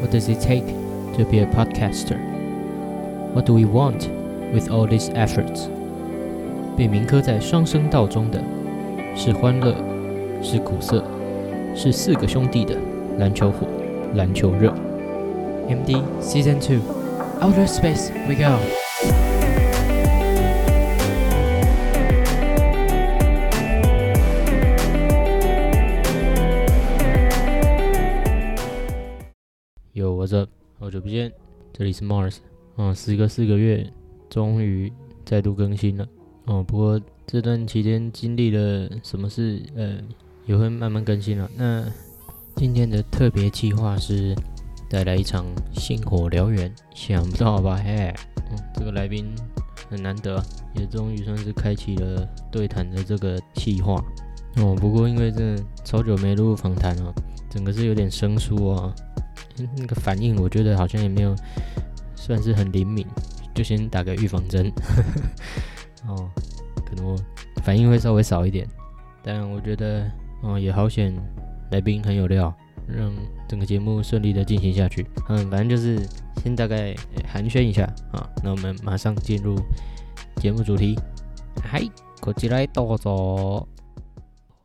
[0.00, 0.66] What does it take
[1.16, 2.18] to be a podcaster?
[3.34, 4.08] What do we want
[4.52, 5.68] with all these efforts?
[6.76, 8.42] 被铭刻在双声道中的
[9.14, 9.74] 是欢乐，
[10.42, 11.04] 是苦涩，
[11.74, 12.76] 是四个兄弟的
[13.18, 13.66] 篮球火，
[14.14, 14.72] 篮球热。
[15.68, 16.82] MD Season Two
[17.40, 18.58] Outer Space We Go。
[30.87, 31.29] 好久不见，
[31.73, 32.37] 这里是 Mars。
[32.77, 33.85] 嗯，时隔四个月，
[34.29, 34.89] 终于
[35.25, 36.07] 再度更新了。
[36.45, 39.97] 哦，不过这段期间经历了什么事，呃，
[40.45, 41.51] 也会慢慢更新了。
[41.57, 41.85] 那
[42.55, 44.33] 今天的特别计划是
[44.89, 47.75] 带来一场星火燎原，想不到吧？
[47.83, 48.15] 嘿，
[48.49, 49.25] 嗯，这个来宾
[49.89, 50.41] 很难得，
[50.73, 54.01] 也终于算是开启了对谈的这个计划。
[54.55, 57.13] 哦，不过因为这超久没录访谈了，
[57.49, 58.95] 整个是有点生疏啊。
[59.75, 61.35] 那个反应，我觉得好像也没有
[62.15, 63.05] 算是很灵敏，
[63.53, 64.71] 就先打个预防针。
[66.07, 66.29] 哦，
[66.85, 67.15] 可能我
[67.63, 68.67] 反应会稍微少一点，
[69.23, 70.09] 但我觉得
[70.41, 71.13] 哦也好险，
[71.71, 72.55] 来宾很有料，
[72.87, 73.11] 让
[73.47, 75.05] 整个节目顺利的进行下去。
[75.29, 76.07] 嗯，反正就是
[76.41, 76.95] 先大概
[77.27, 79.55] 寒暄一下啊，那我们马上进入
[80.37, 80.97] 节目主题。
[81.63, 81.81] 嗨，
[82.21, 83.67] 过来多走，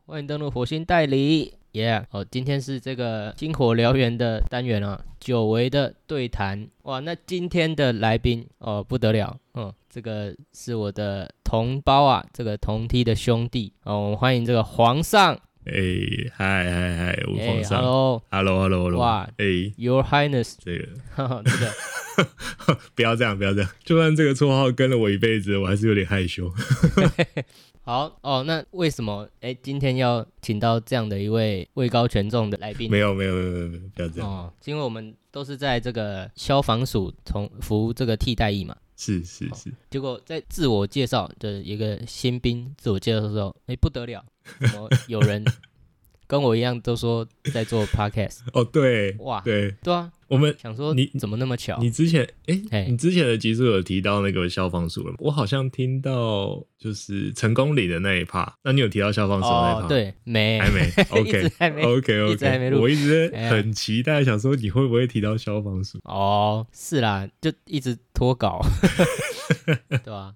[0.05, 1.62] 欢迎登录火星代理。
[1.73, 2.05] 耶！
[2.11, 6.99] 哦，今天是这个星火燎原的单元啊，久违的对谈哇！
[6.99, 15.33] 那今天的来宾哦不得了，嗯，这个是我的同胞啊，这个同梯的兄弟哦，我们欢迎这个皇上。
[15.65, 15.73] 哎，
[16.35, 17.81] 嗨嗨嗨，我皇上。
[17.81, 19.45] Hello，Hello，Hello，哇，哎
[19.77, 22.29] ，Your Highness，这个，这个，
[22.93, 26.51] 不要这样，不要这样，就算这个绰号跟了我一辈子，我还是有点害羞。
[27.85, 32.89] 好哦，那为什么哎今天要请到这样的一位位高权重的来宾？
[32.89, 38.73] 没有没有没有没有没有，不要这样哦，因为我们都是在这个消防署从服这个替代役嘛。
[38.95, 39.73] 是是是。
[39.89, 44.23] 结果在自我介绍的一个新兵自我介绍的时候，哎不得了，
[44.61, 45.43] 怎么有人。
[46.33, 47.23] 跟我一样都说
[47.53, 51.77] 在做 podcast 哦，对，哇，对，对啊，我们想说你怎么那么巧？
[51.79, 52.27] 你之前
[52.71, 59.87] 哎，你之前的集数有提到那个消防署了，我好像听到就是成功里的那一趴，那你有提到消防署那一趴？
[59.87, 65.99] 对，没，还没， OK，还没，OK，OK，我一直很期待，想说你会不会提到消防署？
[66.05, 68.59] 哦，是啦，就一直脱稿，
[69.87, 70.33] 对吧？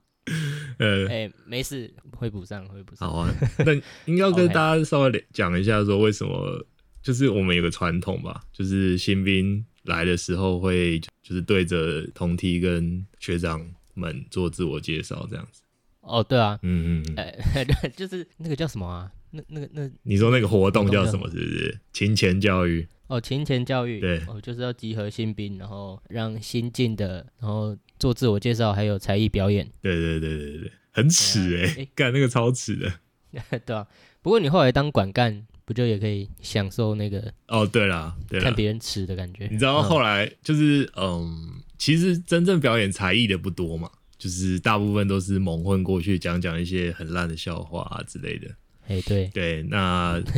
[0.79, 3.09] 呃，哎，没事，会补上，会补上。
[3.09, 3.33] 好啊，
[3.65, 3.73] 那
[4.05, 6.65] 应该要跟大家稍微讲一下，说为什么，
[7.01, 15.61] 就是我们有个传统吧，就是新兵来的时候会，就是对着同梯跟学长们做自我介绍，这样子。
[16.01, 19.11] 哦，对啊，嗯嗯，哎， 就是那个叫什么啊？
[19.31, 21.27] 那那个那，你说那个活动叫什么？
[21.31, 22.87] 是不是勤前教育？
[23.07, 27.75] 哦，勤前教育，对，哦，就是要集合新兵，然后让新进的，然后。
[27.99, 29.69] 做自我介绍，还有才艺表演。
[29.81, 32.91] 对对对对对，很耻哎，干那个超耻的。
[33.65, 33.87] 对啊，
[34.21, 37.33] 不过你后来当管干，不就也可以享受那个？
[37.47, 39.47] 哦，对了，看别人耻的感觉。
[39.51, 48.47] 你知道后来就是，嗯，其实真正表演才艺的不多嘛，就是大部分都是蒙混过去，讲讲一些很烂的笑话啊之类的。
[48.87, 50.21] 哎，对对，那。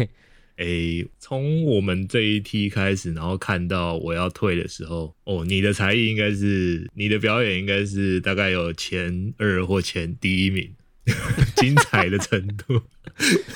[0.59, 10.75] 诶，从我们这一梯开始，然后看到我要退的时候，哦，你的才艺应该是，你的表演应该是大概有前二或前第一名，
[11.55, 12.81] 精彩的程度。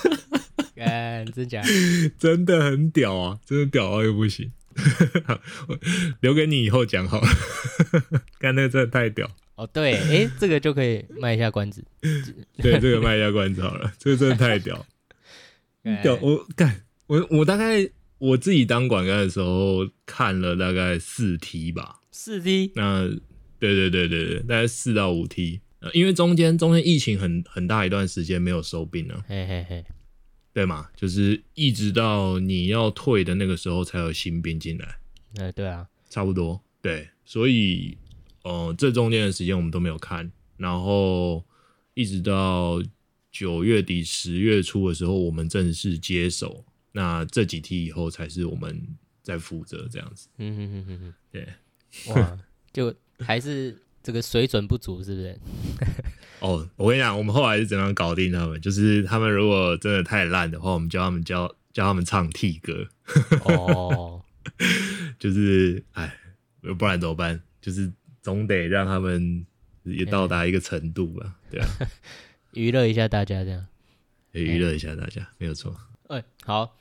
[0.76, 1.62] 嗯，真假？
[2.18, 4.52] 真的很屌啊，真的屌啊又不行，
[6.22, 7.28] 留给你以后讲好了。
[8.40, 9.30] 干那个真的太屌。
[9.56, 11.84] 哦，对，哎，这个就可以卖一下关子。
[12.58, 14.86] 对，这个卖一下关子好了，这个真的太屌，
[16.02, 16.82] 屌我干。
[17.08, 22.72] 我我大概我自己当管干的时候看了大概四梯吧，四梯。
[22.76, 23.08] 那
[23.60, 25.62] 对对对对对，大概四到五梯。
[25.94, 29.86] 因为中间中间疫情很很大一段时间没有收兵了，嘿嘿嘿，
[30.54, 30.88] 对嘛？
[30.96, 34.98] 就是一直到你要退的那个时候才有新兵进来。
[35.36, 36.64] 哎，对啊，差不多。
[36.82, 37.98] 对，所以
[38.44, 41.44] 呃，这中间的时间我们都没有看，然后
[41.96, 42.82] 一直到
[43.30, 46.64] 九月底十月初的时候，我们正式接手。
[46.94, 48.82] 那这几题以后才是我们
[49.22, 50.30] 在负责这样子。
[50.38, 51.48] 嗯嗯嗯嗯嗯，对。
[52.14, 52.40] 哇，
[52.72, 55.40] 就还是这个水准不足，是不是？
[56.40, 58.60] 哦，我跟你讲，我们后来是怎样搞定他们？
[58.62, 62.88] 就是他们如果真的太烂的话，我们教他们教教他们唱 T 歌。
[63.46, 64.24] 哦，
[65.20, 66.18] 就是哎，
[66.78, 67.42] 不然怎么办？
[67.62, 67.92] 就是
[68.22, 69.46] 总得让他们
[69.84, 71.68] 也到达一个程度吧，对啊。
[72.54, 73.66] 娱乐一下大家，这样。
[74.32, 75.76] 娱乐一下大家，没有错。
[76.08, 76.76] 哎，好。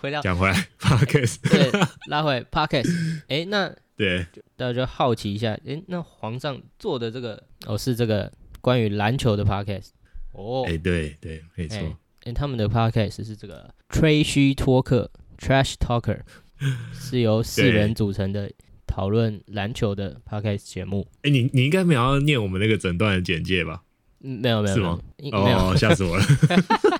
[0.00, 1.70] 回到讲回来，Podcast 对，
[2.08, 3.22] 拉回 Podcast。
[3.28, 4.24] 哎，那对
[4.56, 9.88] 大家就好奇一下，哎，那皇上做的这个哦是这个关于篮球的 Podcast
[10.32, 11.78] 哦，哎对对没错，
[12.24, 16.20] 哎他们的 Podcast 是这个吹嘘托克 Trash Talker，
[16.92, 18.50] 是由四人组成的
[18.86, 21.06] 讨论篮球的 Podcast 节目。
[21.22, 23.82] 哎，你你应该没有要念我们那个整段的简介吧？
[24.20, 24.98] 嗯，没有没有是吗？
[25.32, 26.24] 哦，吓死我了。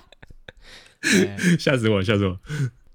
[1.59, 2.03] 吓死我！
[2.03, 2.39] 吓死我！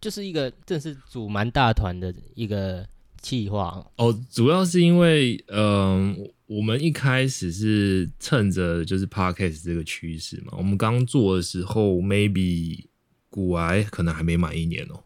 [0.02, 2.86] 就是一个，正是组蛮大团的一个
[3.22, 4.14] 计划哦。
[4.30, 10.54] 主要是因为，嗯，我们一开始是趁着就是 podcast 这个趋势嘛。
[10.58, 12.84] 我们刚做的时候，maybe
[13.30, 15.02] 古癌可能还没满一年哦，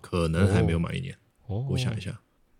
[0.00, 1.14] 可能还没有满一年。
[1.46, 2.18] 哦，我想一下，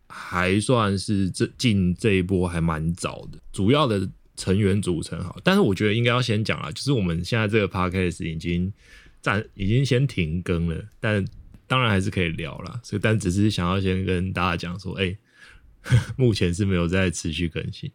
[0.08, 3.38] 还算是这进这一波还蛮早的。
[3.50, 4.06] 主要的
[4.36, 8.70] 成员组成好，但是我觉得应该要先讲啊，就是我们现在这个 podcast 已经。
[9.20, 11.24] 暂已经先停更了，但
[11.66, 12.80] 当然还是可以聊啦。
[12.82, 15.16] 所以，但只是想要先跟大家讲说，哎，
[16.16, 17.90] 目前是没有在持续更新。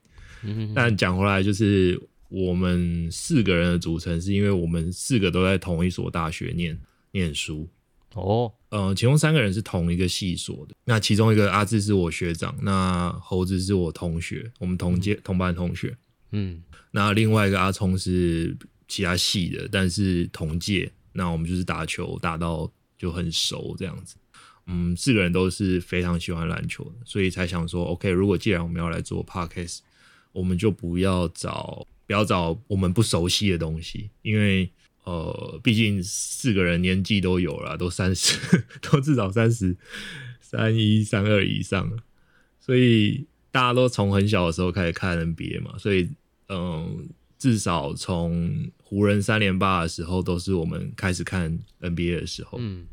[0.75, 2.00] 但讲回来，就是
[2.30, 6.77] 我们四个人的组成，是因为我们四个都在同一所大学念
[7.12, 7.68] 念书。
[8.13, 10.75] 哦，呃，其中三个人是同一个系所的。
[10.86, 15.98] 那其中一个阿志是我学长，那猴子是我同学，我们同届同班同学。
[16.31, 16.62] 嗯，
[16.92, 18.56] 那另外一个阿聪是
[18.88, 20.92] 其他系的，但是同届。
[21.18, 24.18] 那我们就是打球打到就很熟这样子，
[24.68, 29.80] 嗯，四个人都是非常喜欢篮球，所以才想说，OK，如果既然我们要来做 Podcast，
[30.34, 34.70] 我们就不要找不要找我们不熟悉的东西，因为
[35.06, 38.38] 呃，毕竟四个人年纪都有了，都三十，
[38.84, 39.78] 都至少三十
[40.42, 41.98] 三一三二以上了，
[42.60, 46.10] 所以大家都从很小的时候开始看 NBA 嘛，所以
[46.50, 47.08] 嗯。
[47.45, 52.88] 至少从湖人三连霸的时候，都是我们开始看 NBA 的时候，嗯，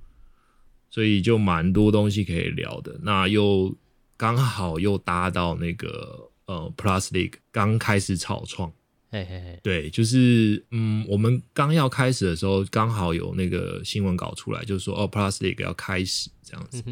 [0.91, 3.01] 所以就蛮多东西可以聊的。
[3.03, 3.75] 那又
[4.19, 8.71] 刚好又搭到那个呃 Plus League 刚开始草创。
[9.13, 16.83] 嘿嘿嘿，对，就是嗯，我们刚要开始的时候，刚好有那个新闻稿出来，就是说哦 League 要开始这样子，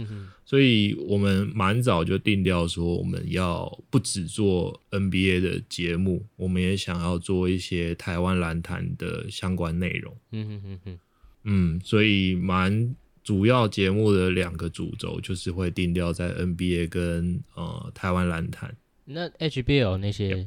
[0.44, 10.14] 所以我们蛮早就定掉说，我们要不只做 NBA 的节目，我们也想要做一些台湾篮坛的相关内容。
[10.32, 10.98] 嗯哼哼哼，
[11.44, 12.94] 嗯，所以蛮
[13.24, 18.76] 主要节目的两个主轴就是会定掉在 NBA 跟呃台湾篮坛。
[19.06, 20.46] 那 HBL 那些。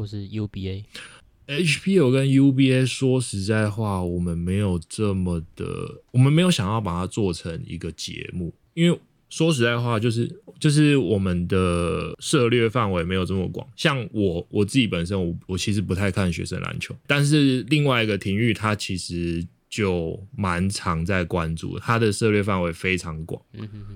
[0.00, 8.98] 或是 UBA，HPO 跟 UBA 说实在话，我们没有这么的，我们没有想要把它做成一个节目，因为
[9.28, 13.68] 说实在话，就是就是我们的涉猎范围没有这么广。
[13.76, 19.46] 像我我自己本身，我我其实不太看学生篮球，但是另外一个体育，它其实。
[19.70, 23.40] 就蛮常在关注，他的涉猎范围非常广，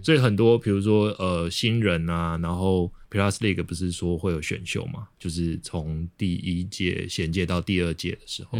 [0.03, 8.57] 所以很多比如说呃新人啊，然后 Plus League 不是说会有选秀嘛，就是从第一届衔接到第二届的时候，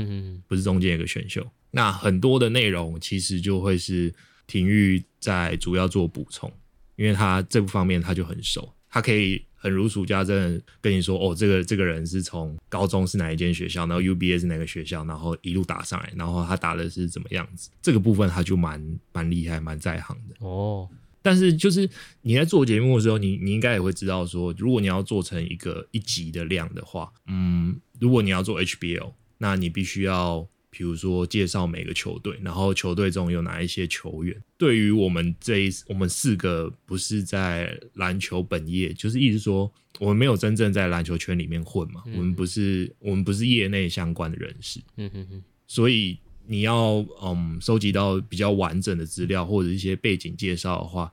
[0.49, 4.13] 不是中间有个选秀，那很多的内容其实就会是
[4.49, 6.53] 体育在主要做补充，
[6.97, 9.45] 因为他这部方面他就很熟，他可以。
[9.65, 17.71] 很如数家珍跟你说哦，这个这个人是从高中是哪一间学校，然后 UBA 是哪个学校，然后一路打上来，然后他打的是怎么样子？
[17.81, 18.79] 这个部分他就蛮
[19.15, 20.87] 蛮厉害，蛮在行的哦。
[21.23, 21.89] 但是就是
[22.21, 30.47] 你在做节目的时候，你你应该也会知道说，如果你要做成一个一集的量的话，嗯，如果你要做 HBO，那你必须要。
[30.77, 34.37] 比如说介绍每个球队，然后球队中有哪一些球员。
[34.59, 44.81] 对于我们这一我们四个不是在篮球本业，就是意思说我们没有真正在篮球圈里面混嘛，我们不是我们不是业内相关的人士。
[44.97, 45.43] 嗯哼哼。
[45.69, 51.13] 所以你要嗯收集到比较完整的资料或者一些背景介绍的话，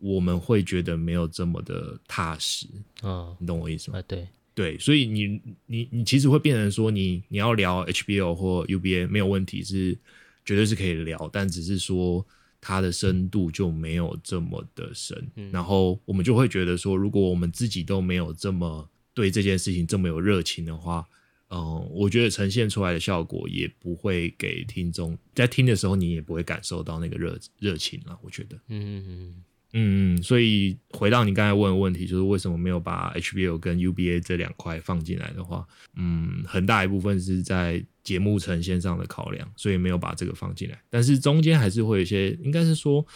[0.00, 2.66] 我们会觉得没有这么的踏实。
[3.02, 3.98] 嗯，你懂我意思吗？
[3.98, 4.28] 啊，对。
[4.58, 9.96] 对，所以你你你其实会变成说，你你要聊 HBO 或 UBA 没有问题，是
[10.44, 12.26] 绝对是可以聊，但只是说
[12.60, 15.30] 它的深度就没有这么的深。
[15.52, 21.06] 然后我们就会觉得说，如果我们自己都没有这么对这件事情这么有热情的话，
[21.50, 28.18] 嗯，我觉得呈现出来的效果也不会给听众在听的时候，你也不会感受到那个热热情了。
[28.22, 29.44] 我觉得，嗯嗯嗯。
[29.74, 40.82] 嗯，所以回到你刚才问的问题，就是为什么没有把 HBL 跟 UBA 这两块放进来的话，嗯，很大一部分是在节目呈现上的考量，所以没有把这个放进来。
[40.88, 43.06] 但是中间还是会有一些，应该是说，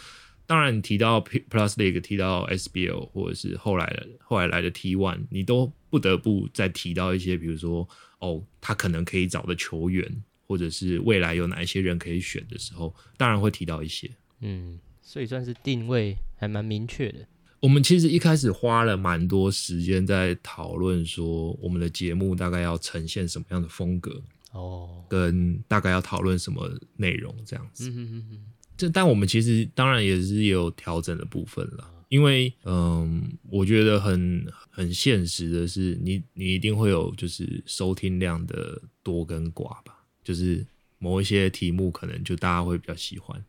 [0.45, 10.07] 当然提到 Plus League，提到 SBL，或者是后来的后来来的 T One，你都不得不再提到一些，比如说哦，他可能可以找的球员，
[10.45, 14.77] 或者是未来有哪一些人可以选的时候，当然会提到一些，嗯。
[15.03, 17.19] 所以算是定位还蛮明确的。
[17.59, 27.89] 我们其实一开始花了蛮多时间在讨论说，我们的节目大概要呈现什么样的风格哦，跟大概要讨论什么内容这样子。
[27.89, 28.45] 嗯嗯嗯
[28.75, 40.65] 这但我们其实当然也是有调整的部分了，因为嗯，我觉得很很现实的是，你你一定会有就是收听量的多跟寡吧，就是
[40.97, 43.41] 某一些题目可能就大家会比较喜欢，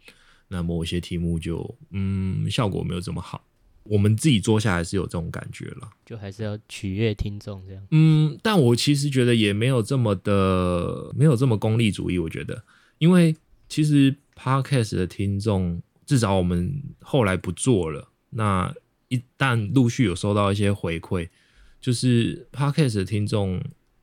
[0.49, 3.45] 那某些题目就嗯效果没有这么好。
[3.85, 7.87] 我们自己做下来是有这种感觉了，就还是要取悦听众这样。
[7.91, 12.19] 嗯，但我其实觉得也没有这么的，没有这么功利主义。
[12.19, 12.65] 我觉得，
[12.97, 13.37] 因为
[13.69, 18.75] 其实 podcast 的听众，至少我们后来不做了，那
[19.09, 21.29] 一旦陆续有收到一些回馈，
[21.79, 23.63] 就是 podcast 的听众，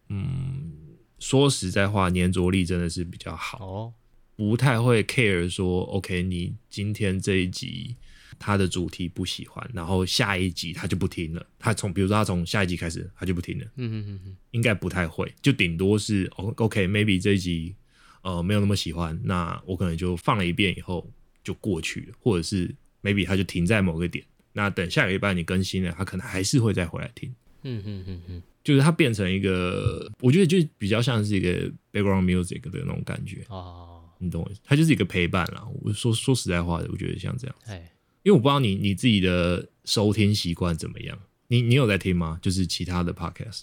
[0.10, 0.74] 嗯，
[1.18, 3.94] 说实在话，粘着力真的是比较好，哦，
[4.36, 7.96] 不太会 care 说，OK，你今天这一集。
[8.40, 11.46] 他的主题不喜欢，然后下一集他就不听了。
[11.60, 13.66] 他从比如说他从下一集开始他就不听了。
[13.76, 17.76] 嗯嗯嗯嗯，应该不太会，就顶多是 OK，maybe 这一集
[18.24, 21.08] 呃没有那么喜欢，那我可能就放了一遍以后
[21.44, 22.74] 就过去了，或者是
[23.04, 24.26] maybe 他就停在某个点。
[24.54, 27.32] 那等下个礼拜你更新了，他可能还是会再回来听。
[27.62, 33.91] 嗯嗯嗯嗯，就是它变成一个，我觉得就比较像是一个 background music 的那种感觉哦，
[34.22, 34.62] 你懂我意思？
[34.64, 35.68] 它就是一个陪伴啦。
[35.82, 37.56] 我说说实在话的，我觉得像这样。
[37.66, 37.92] 哎。
[38.24, 42.38] 因为我不知道你你自己的收听习惯怎么样，你你有在听吗？
[42.40, 43.62] 就是其他的 podcast？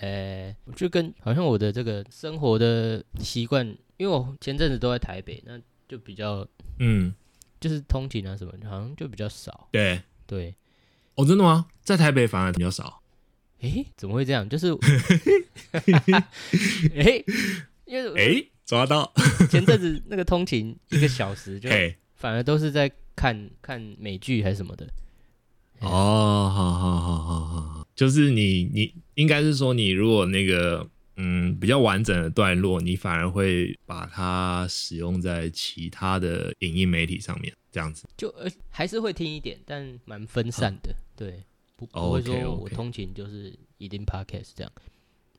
[0.00, 3.66] 呃，就跟好像我的这个生活的习惯，
[3.98, 6.46] 因为我前阵子都在台北，那就比较
[6.78, 7.12] 嗯，
[7.60, 9.68] 就是通勤啊什么，好像就比较少。
[9.72, 10.54] 对对，
[11.16, 11.66] 哦，真的吗？
[11.82, 13.02] 在台北反而比较少？
[13.60, 14.48] 诶，怎么会这样？
[14.48, 14.68] 就是
[16.94, 17.24] 诶，
[17.84, 19.12] 因为诶抓到。
[19.50, 21.68] 前阵子那个通勤一个小时就
[22.14, 22.92] 反而都是在。
[23.18, 24.86] 看看美剧还是什么的。
[25.80, 38.06] 哦，好好好好好，就是你你应该是说你如果那个嗯比较完整的段落，你反而会把它使用在其他的影音媒体上面，这样子。
[38.16, 41.42] 就呃还是会听一点，但蛮分散的，对，
[41.74, 44.72] 不不会说我通勤就是一定 podcast 这样，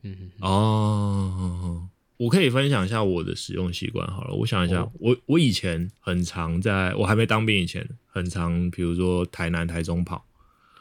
[0.04, 1.88] 嗯哦。
[2.20, 4.34] 我可以分享一下我的使用习惯好了。
[4.36, 10.26] 我想一下，我我以前很常在我还没当兵以前，很常比如说台南、台中跑，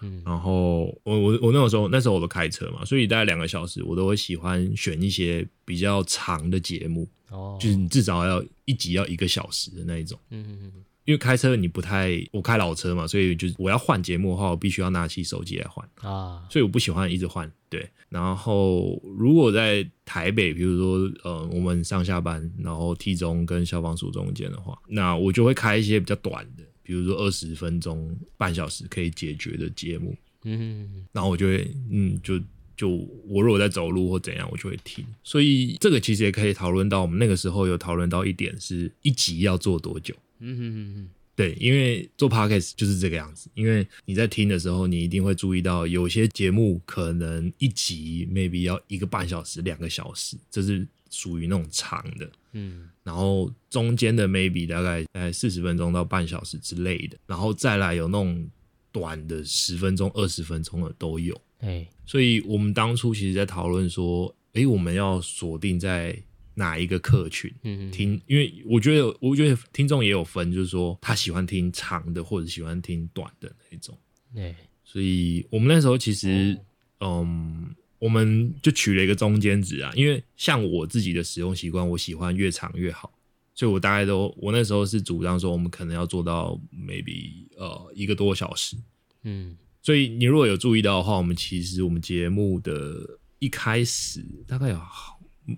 [0.00, 10.72] 嗯，然后我我我那个时候那时候我都开车嘛，所以大概两个小时，我都会喜欢选一些比较长的节目，哦，就是你至少要一集要一个小时的那一种，嗯嗯嗯。
[11.04, 15.88] 因为开车你不太，我开老车嘛，所以就是我要换节目的话，我必须要拿起手机来换。
[16.02, 17.50] 啊，所以我不喜欢一直换。
[17.70, 30.16] 对，然后如果在台北，比如说呃，我们上下班，然后 T 中跟消防署中间的话，那我就会开一些比较短的，比如说二十分钟、半小时可以解决的节目。
[30.44, 32.40] 嗯，然后我就会嗯，就
[32.74, 32.88] 就
[33.26, 35.04] 我如果在走路或怎样，我就会听。
[35.22, 40.14] 所以这个其实也可以讨论到，我们那个时候有讨论到一点，是一集要做多久。
[40.38, 43.50] 嗯哼哼哼，对，因为做 podcast 就是这个样子。
[43.52, 52.30] 因为你在听的时候，你一定会注意到，有些节目可能一集 maybe 要一个半小时、两个小时，这是属于那种长的。
[52.52, 58.48] 嗯，然后中间的 maybe 大概在四十分钟到半小时之类的，然后再来有那种
[58.92, 61.38] 短的十分钟、二十分钟的都有。
[61.58, 66.16] 哎，所以我们当初其实在讨论说，哎，我们要锁定在。
[66.54, 67.48] 哪一个客群
[67.92, 68.20] 听？
[68.26, 73.96] 因为我觉得，我觉得听众也有分，就是说他喜欢听长的，或者喜欢听短的那种。
[74.34, 76.58] 对，所以我们那时候其实，
[76.98, 79.92] 嗯，我们就取了一个中间值啊。
[79.94, 83.12] 因为像我自己的使用习惯，我喜欢越长越好，
[83.54, 88.76] 所以我大概都，我那时候是主张说，我们可能要做到 maybe 呃一个多小时。
[89.24, 94.80] 嗯，所以你如果有注意到的话，我们其实我们节目的一开始大概有。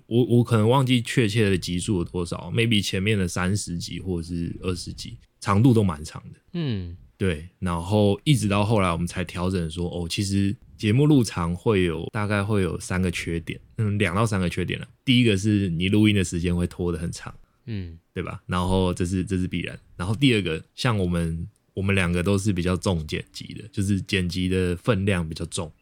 [0.07, 6.39] 我我可能忘记确切的集数有多少，maybe 前面的三十集或者是二十集，长度都蛮长的。
[6.53, 7.47] 嗯，对。
[7.59, 14.89] 然后一直到后来，我们才调整说，哦，其实节目录长会有大概会有三个缺点，嗯，两到三个缺点了。
[15.05, 17.35] 第一个是你录音的时间会拖得很长，
[17.67, 18.41] 嗯，对吧？
[18.47, 19.79] 然后这是这是必然。
[19.99, 21.47] 然后第二个，像我们。
[21.73, 25.73] 我们两个都是比较重剪辑的，就是剪辑的分量比较重，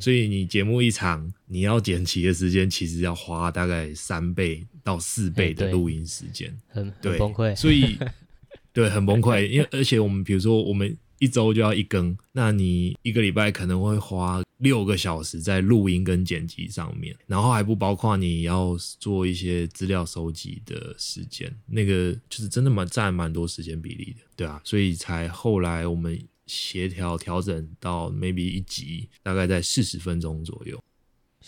[0.00, 7.54] 所以你节目一长，你要剪辑的时间其实要花大概三倍到四倍的录音时间，很很崩溃。
[7.54, 7.96] 所以
[8.78, 26.16] 对，很崩溃，因为而且我们比如说我们一周就要一更，那你一个礼拜可能会花六个小时在录音跟剪辑上面，然后还不包括你要做一些资料收集的时间，那个就是真的蛮占蛮多时间比例的，对啊，所以才后来我们
[26.46, 30.80] 协调调整到 maybe 一集大概在四十分钟左右。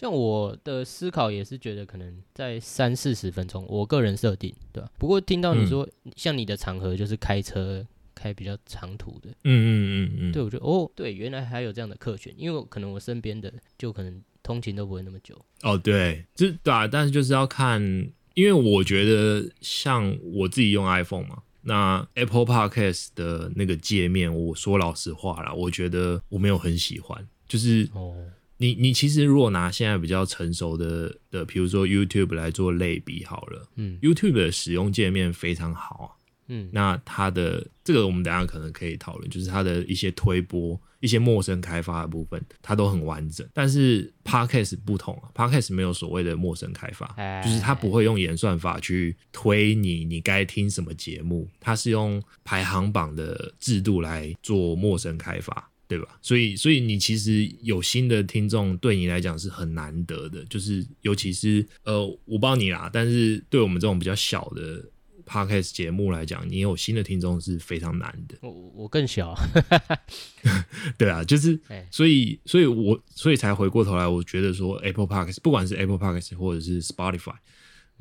[0.01, 4.91] 像我的思考也是觉得可能在三四十分钟，我个人设定，对吧？
[4.99, 7.87] 不过听到你说像你的场合就是开车。
[8.13, 15.35] 开比较长途的，嗯嗯嗯嗯，对我觉得哦，对，原来还有这样的客群，因为可能我身边的就可能通勤都不会那么久。
[15.63, 17.81] 哦，对，这对啊，但是就是要看，
[18.35, 28.15] 因为我觉得像我自己用 iPhone 嘛，那 Apple Podcast 的那个界面，我说老实话啦，我觉得我没有很喜欢，就是哦，
[28.61, 36.09] 你你其实如果拿现在比较成熟的的，比如说 YouTube 来做类比好了，嗯，YouTube 的使用界面非常好啊。
[36.53, 43.49] 嗯，那它的这个我们等下可能可以讨论，就是它的一些推播、一些陌生开发的部分，它都很完整。
[43.55, 47.07] 但是 Podcast 不同啊，Podcast 没有所谓的陌生开发，
[47.43, 56.19] 就是它不会用演算法去推你，你该听什么节目，它是用排行榜的制度来做陌生开发，对吧？
[56.23, 64.85] 所以，所以你其实有新的听众，对你来讲是很难得的，就是尤其是呃，我不知道你啦，但是对我们这种比较小的。
[65.27, 68.37] Podcast 节目来讲，你有新的听众是非常难的。
[68.41, 69.33] 我我更小，
[70.99, 71.57] 对啊，就是
[71.89, 77.37] 所以，所以我所以才回过头来，我觉得说 Apple Podcast，不管是 Apple Podcast 或者是 Spotify，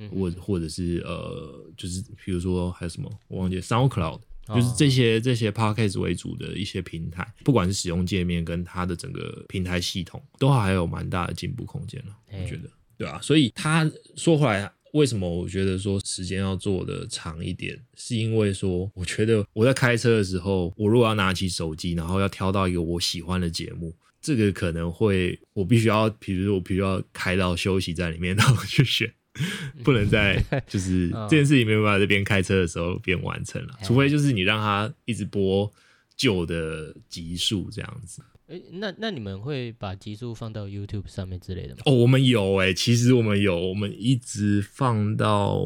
[0.10, 4.22] 或或者是呃，就是比如说还有什么，我忘记 SoundCloud，
[4.56, 12.16] 就是这些这些 Podcast 为主的一些平台，不管是使用界面跟它的整个平台系统，都还有蛮大的进步空间了。
[12.32, 14.72] 我觉得，对啊，所以他说回来。
[14.94, 17.80] 为什么我觉得说时间要做的长一点？
[17.96, 29.14] 是因为说，我觉得我在开车的时候，我如果要拿起手机，然后要挑到一个我喜欢的节目，这个可能会我必须要，比如说我必须要开到休息站里面， 然后去选，
[29.84, 35.72] 不能在 就是这件事情没有办法在边开车的时候边完成了，除非就是你让他一直播
[36.18, 38.22] 旧的集数这样子。
[38.48, 41.82] 哎，那那你们会把集数放到 YouTube 上面之类的吗？
[41.86, 45.62] 哦，我们有哎，其实我们有，我们一直放到，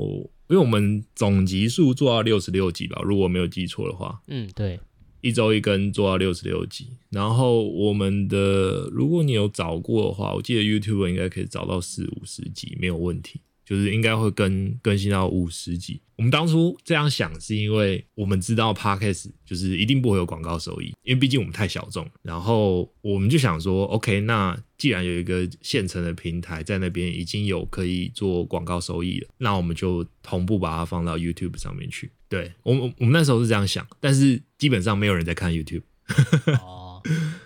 [0.50, 4.22] 因为我们总集数做到六十六集吧，如果没有记错的话。
[4.28, 4.78] 嗯，对，
[5.22, 13.40] 一周一根做到六十六集，然后我们的，如果你有找过的话，我记得 YouTube 应该可以找到四五十集，没有问题。
[13.66, 16.02] 就是应该会更更新到五十集。
[16.16, 22.08] 我们当初这样想，是因为我们知道 Podcast 就是一定不会有广告收益，因为毕竟我们太小众。
[22.22, 32.12] 然后我们就想说，OK，那既然有一个现成的平台在那边已经有可以做广告收益了，那我们就同步把它放到 YouTube 上面去。
[32.30, 35.84] 对我们我们那时候是这样想，但是基本上没有人在看 YouTube。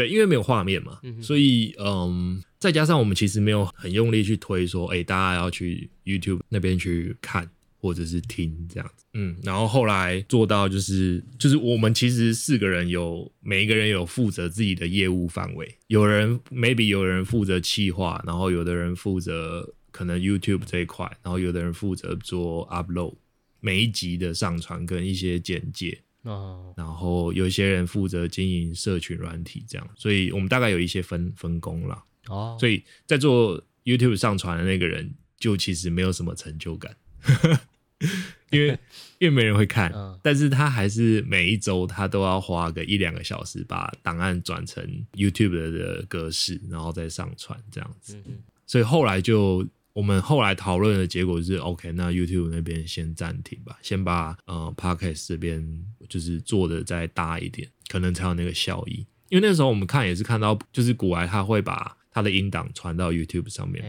[0.00, 2.42] 对，因为没有画面嘛，所以嗯。
[2.58, 23.14] 再加上我们其实没有很用力去推说，哎，大家要去 YouTube 那边去看或者是听这样子，嗯，然后后来做到就是就是我们其实四个人有每一个人有负责自己的业务范围，有人 maybe 有人负责企划，然后有的人负责可能 YouTube 这一块，然后有的人负责做 upload
[23.60, 32.04] 每一集的上传跟一些简介，哦，然后有一些人负责经营社群软体这样，所以我们大概有一些分分工了。
[32.28, 36.96] 哦，所以在做 YouTube 上传的那个人，就其实没有什么成就感，
[38.50, 38.78] 因为
[39.18, 48.20] 因为没人会看，但是他还是每一周他都要花个一两个小时把档案转成 YouTube 的格式，然后再上传这样子。
[48.66, 55.64] 所以后来就我们后来讨论的结果是，OK，那 YouTube 那边先暂停吧，先把呃 Podcast 这边
[56.08, 59.06] 就是做的再大一点，可能才有那个效益。
[59.28, 63.82] 因为那时候我们看也是看到，就是古埃他会把他的音档传到 YouTube 上面，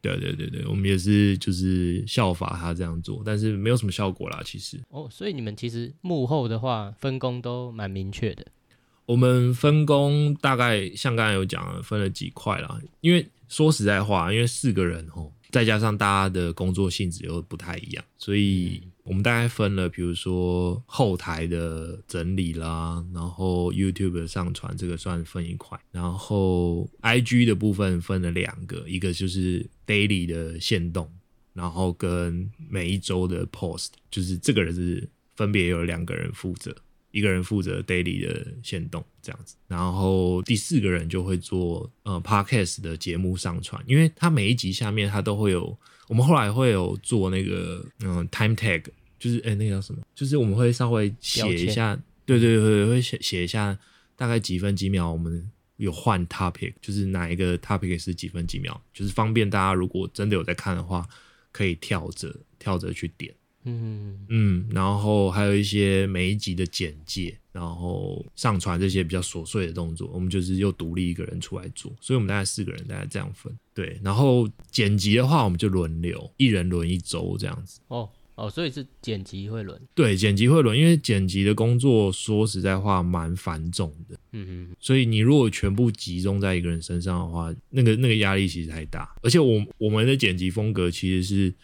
[0.00, 4.80] 对对对对，我们也是就是效法他这样做，但是没有什么效果啦，其实。
[4.90, 8.46] 哦，所以你们其实幕后的话分工都蛮明确的。
[9.06, 12.80] 我们分工大概像刚才有讲，分了几块啦。
[13.00, 18.82] 因为说实在话，因为四个人哦，再加上大家的工作性质又不太一样，所以。
[19.06, 31.08] 我们大概分了，比如说后台的整理啦，然后 YouTube 的上传，这个算分一块，然后 IG 的部分分了两个，一个就是 Daily 的限动，
[31.54, 36.74] 然后跟每一周的 Post，就是这个人是分别有两个人负责，
[37.12, 45.78] 一个人负责 Daily 的限动这样子，然后第四个人就会做呃 Podcast 的节目上传，因为他每一集下面他都会有。
[46.08, 48.82] 我们后来会有做那个嗯 time tag，
[49.18, 50.02] 就是哎那个叫什么？
[50.14, 53.78] 就是我们会稍微写一下，对对对，会写写一下
[54.14, 61.06] 大概几分几秒我们有换 topic，就是哪一个 topic 是几分几秒，就是方便大家如果真的有在看的话，
[61.52, 63.34] 可以跳着跳着去点。
[63.64, 73.50] 嗯嗯，然后还有一些每一集的简介，然后上传这些比较琐碎的动作，我们就是又独立一个人出来做，所以我们大概四个人大概这样分。
[73.72, 77.80] 对，然后剪辑的话，我们就轮流，一人轮一周这样子。
[77.88, 78.06] 哦。
[78.34, 91.54] 哦，所以是剪辑会轮，对，剪辑会轮，因为剪辑的工作说实在话蛮繁重的，嗯嗯，所以你如果全部集中在一个人身上的话，那个那个压力其实太大，而且我我们的剪辑风格其实是。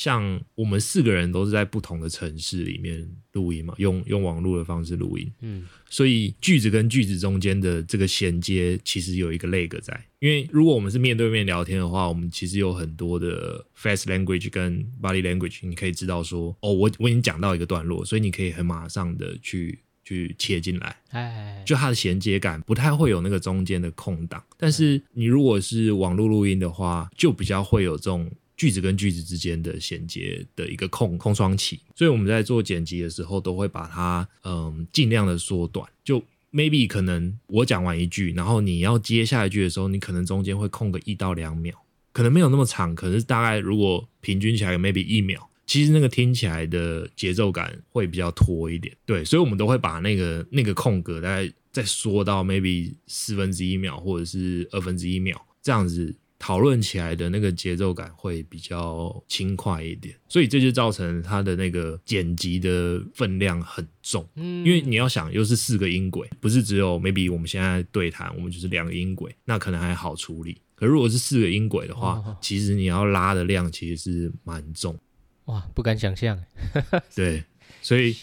[0.00, 28.32] 像我们四个人都是在不同的城市里面录音嘛，用用网络的方式录音，嗯，所以句子跟句子中间的这个衔接其实有一个 lag 在，因为如果我们是面对面聊天的话，我们其实有很多的 fast language 跟 body language，你可以知道说，哦，我我已经讲到一个段落，所以你可以很马上的去去切进来，哎，就它的衔接感不太会有那个中间的空档，但是你如果是网络录音的话，就比较会有这种。
[28.60, 35.88] 句子跟句子之间的衔接的一个空空窗期，所以我们在做剪辑的时候，都会把它嗯尽量的缩短。
[36.04, 41.74] 就 maybe 可能我讲完一句，然后你要接下一句的时候，你可能中间会空个一到两秒，
[42.12, 48.94] 可能没有那么长，可是大概如果平均起来 maybe 一秒，其实那个听起来的节奏感会比较拖一点。
[49.06, 56.14] 对，所以我们都会把那个那个空格大概再缩到 maybe 四分之一秒或者是二分之一秒这样子。
[56.42, 64.26] 讨论起来的那个节奏感会比较轻快一点，所以这就造成它的那个剪辑的分量很重。
[64.36, 70.58] 嗯，因为你要想，又是四个音轨，不是只有 maybe 我们现在对谈，我们就是两个音轨，那可能还好处理。
[70.74, 74.98] 可如果是四个音轨的话，其实你要拉的量其实是蛮重。
[75.44, 76.42] 哇，不敢想象。
[77.14, 77.44] 对，
[77.82, 78.16] 所以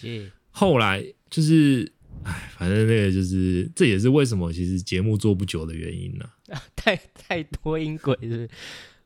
[0.49, 1.93] 后来就是。
[2.23, 6.25] 哎，反正那个就是，这也是为什么其实节目做不久的原因呢？
[6.75, 8.49] 太太多音轨是，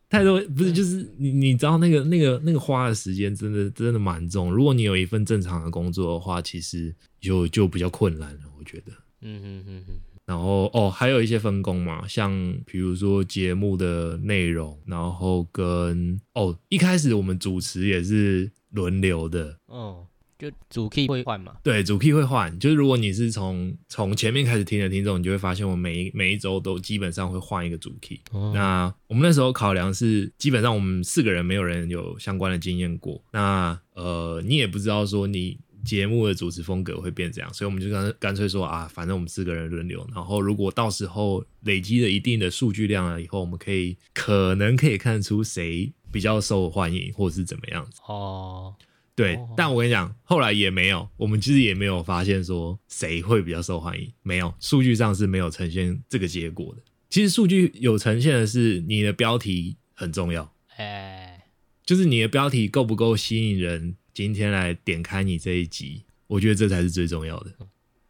[0.10, 4.54] 太多不是就是你你知道那个那个那个花的时间真的真的蛮重。
[4.54, 8.91] 如果你有一份正常的工作的话，其实就就比较困难了，我觉得。
[9.21, 9.95] 嗯嗯嗯嗯。
[10.26, 12.32] 然后哦，还有一些分工嘛，像
[12.65, 19.58] 比如说节目的内容，然后跟哦一开始我们主持也是轮流的。
[19.65, 20.08] 哦。
[20.41, 21.56] 就主 key 会换嘛？
[21.62, 22.58] 对，主 key 会换。
[22.58, 28.19] 就是如果你是从从前面开始听的听众，你就会发现我每一每一周都基本上会换一个主 key。
[28.54, 33.23] 那我们那时候考量是，基本上我们四个人没有人有相关的经验过。
[33.32, 40.04] 那呃，你也不知道说你节目的主持风格会变这样，所以我们就干干脆说啊，反正我们四个人轮流。
[40.12, 48.73] 然后如果到时候累积了一定的数据量了以后，我们可以可能可以看出谁比较受欢迎，或者是怎么样子哦。
[49.13, 56.82] 对，但我跟你讲，后来也没有，我们其实也没有发现说谁会比较受欢迎，没有，数据上是没有呈现这个结果的。
[57.10, 61.43] 其实数据有呈现的是你的标题很重要，哎，
[61.86, 67.52] 就是你的标题够不够吸引人，今天来点开你这一集，我觉得这才是最重要的，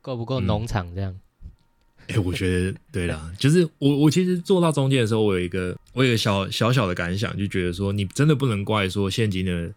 [0.01, 1.19] 够不够农场这样？
[2.07, 9.73] 哎，我觉得对了，就是我我其实做到中间的时候，我有一个我有一个小小小的感想，就觉得说你真的不能怪说现今的。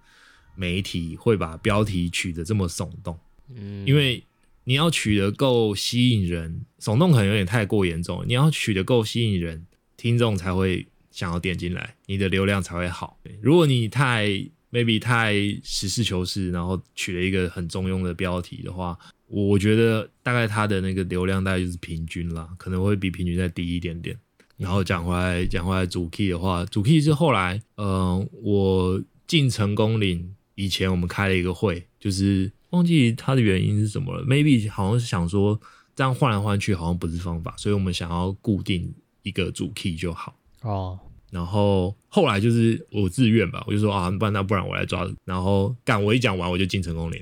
[0.55, 3.19] 媒体会把标题取得这么耸动，
[3.55, 4.23] 嗯，因为
[4.64, 8.25] 你要取得够吸引人，耸动可能有点太过严重。
[8.27, 13.19] 你要取得够吸引人，听众才会想要点进来，你的流量才会好。
[13.43, 14.29] 如果你太
[14.73, 24.19] maybe 太实事求是，然后取了一个很中庸的标题的话，我觉得大概它的那个流量大概就是平均啦，可能会比平均再低一点点。
[24.57, 30.35] 然后讲回来，讲回来主 key 的话，主 key 是后来，嗯，我进成功岭。
[30.55, 34.25] 以前我们开了一个会，就是忘记它的原因是什么了。
[34.25, 35.61] Maybe 好像是想说
[35.95, 40.37] 这样换来换去好像不是方法，所以我们想要固定一个主 key 就好。
[40.62, 40.99] 哦。
[41.31, 45.05] 然后后来就是我自愿吧，我就说啊，不然那不然我来抓。
[45.25, 47.21] 然后干我一讲完我就进成功岭。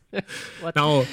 [0.74, 1.06] 然后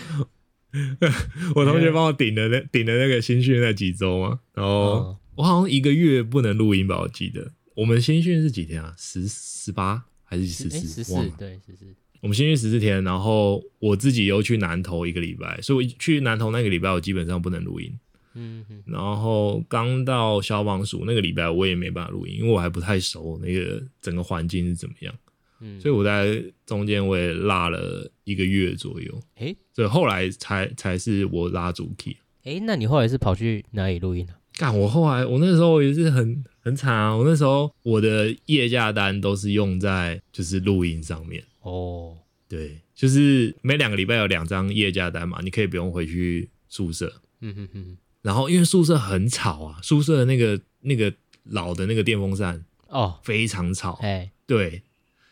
[1.53, 7.51] 我同学帮我顶了那顶了那个新训那几周嘛，然后我好像一个月不能录音吧，我记得。
[7.75, 8.95] 我们新训是几天啊？
[8.97, 10.05] 十十八。
[10.29, 11.95] 还是十四，十四对十四。
[12.19, 17.97] 我们先去十四天，然后我自己又去南投一个礼拜，所以我去南投那个礼拜我基本上不能录音。
[18.33, 25.15] 嗯，然后刚到消防署那个礼拜我也没办法录音，因为我还不太熟那个整个环境是怎么样。
[25.59, 29.19] 嗯，所以我在中间我也落了一个月左右。
[29.35, 32.17] 哎，所以后来才才是我拉主 key。
[32.43, 34.33] 哎，那你后来是跑去哪里录音呢？
[34.57, 37.15] 干，我后来我那时候也是很很惨啊！
[37.15, 42.17] 我那时候我的夜价单都是用在就是录音上面哦，
[42.49, 47.97] 对，就是每两个礼拜有两张夜价单嘛，你可以不用回去宿舍，嗯哼哼。
[48.23, 54.81] 然后因为宿舍很吵啊，宿舍的那个那个老的那个电风扇哦，非常吵，哎，对。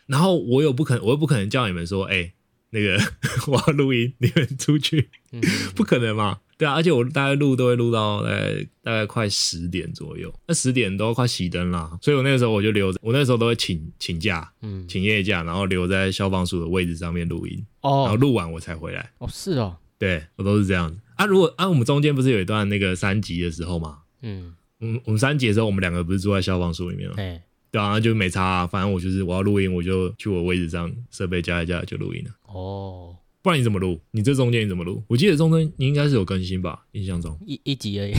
[0.06, 2.32] 然后我又不可能，我又不可能叫你们说，哎，
[2.76, 2.98] 那个
[3.46, 5.08] 我要录音，你们出去，
[5.74, 6.40] 不可能嘛？
[6.58, 19.10] 对啊，而且我大概录都会录到大概大概快十点左右，那十点都快熄灯了，所以我那个时候我就留着，我那时候都会请请假，嗯，请夜假，然后留在消防署的位置上面录音，哦，然后录完我才回来。
[19.18, 21.24] 哦，是哦，对我都是这样子啊。
[21.24, 27.16] 如果啊，我们中间不是有一段那个三级的时候嘛，嗯，嗯，我们三级的时候，我们两个不是住在消防署里面吗？
[27.18, 27.42] 哎，
[27.76, 32.30] 对啊，就没差，反正我就是我要录音，我就去我位置上设备加一加就录音了。
[32.46, 33.14] 哦。
[33.42, 34.00] 不然你怎么录？
[34.12, 35.04] 你这中间你怎么录？
[35.08, 36.86] 我记得中间你应该是有更新吧？
[36.92, 38.14] 印象中一一集而已。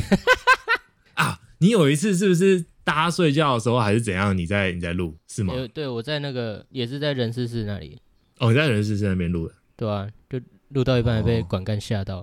[1.16, 4.38] 啊，你有一次是不是大家睡觉的时候还是怎样？
[4.38, 5.56] 你在你在录是吗？
[5.74, 7.98] 对，我在那个也是在人事室那里。
[8.38, 9.56] 哦，你在人事室那边录的？
[9.76, 12.20] 对啊，就录到一半被管干吓到。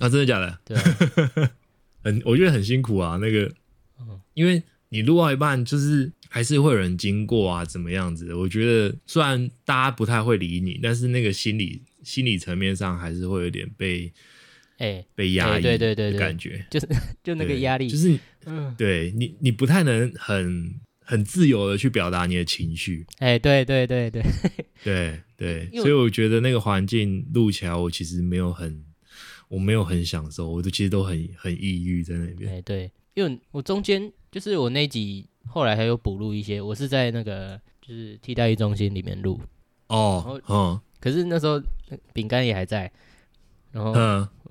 [0.00, 0.58] 啊，真的假的？
[0.66, 1.50] 对啊，
[2.04, 3.16] 很我觉得很辛苦啊。
[3.16, 3.50] 那个，
[4.34, 8.34] 因为你录到一半就是还是会有人经过啊，怎么样子？
[8.34, 11.82] 我觉得虽然大家不太会理你，但是那个心理。
[12.04, 14.10] 心理层面上还是会有点被，
[14.78, 16.88] 哎，被压抑，对对对，感觉就是
[17.22, 24.22] 就那个压力，就是，嗯，对你你不太能很很自由的去表达你的情绪，哎，对对对对
[24.82, 28.82] 对对，所以我觉得那个环境录起来，我其实没有很，
[29.48, 39.40] 我没有很享受，我都其实都很很抑郁在那边，哎，对，因为我中间就是我那集后来还有补录一些，我是在那个就是替代役中心里面录，
[39.88, 40.80] 哦，哦。
[41.00, 41.62] 可是那时候
[42.12, 42.90] 饼干也还在，
[43.70, 43.92] 然后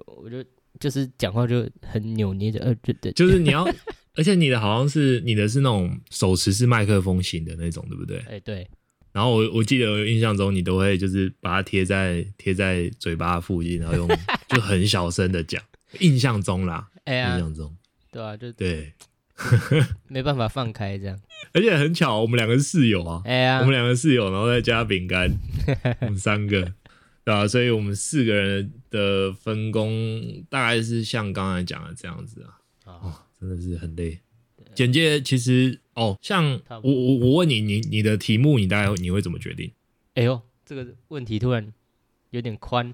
[0.05, 0.43] 我就
[0.79, 3.67] 就是讲话就很扭捏的，呃，对对，就是你要，
[4.15, 8.19] 而且你的好像是你的是那种手持式麦克风型的那种，对不对？
[8.29, 8.67] 哎，对。
[9.11, 14.07] 然后我我记得印象中你都会就是把它贴在贴在嘴巴附近，然后用
[14.47, 15.61] 就很小声的讲，
[15.99, 17.75] 印象中啦，哎印象中，
[18.11, 18.93] 对啊，就对。
[20.07, 21.19] 没办法放开这样，
[21.53, 23.21] 而且很巧，我们两个是室友啊。
[23.25, 25.31] 哎呀，我们两个室友，然后再加饼干，
[26.01, 26.73] 我们三个，
[27.23, 27.47] 对啊？
[27.47, 32.57] 所以我们四个人的分工大概是像刚才讲的这样子啊。
[32.85, 34.19] 哦，真的是很累。
[34.73, 39.71] 简介其实哦，像我我我问你，你你的题目，你大概你会怎么决定？
[40.15, 41.73] 哎呦，这个问题突然
[42.31, 42.93] 有点宽。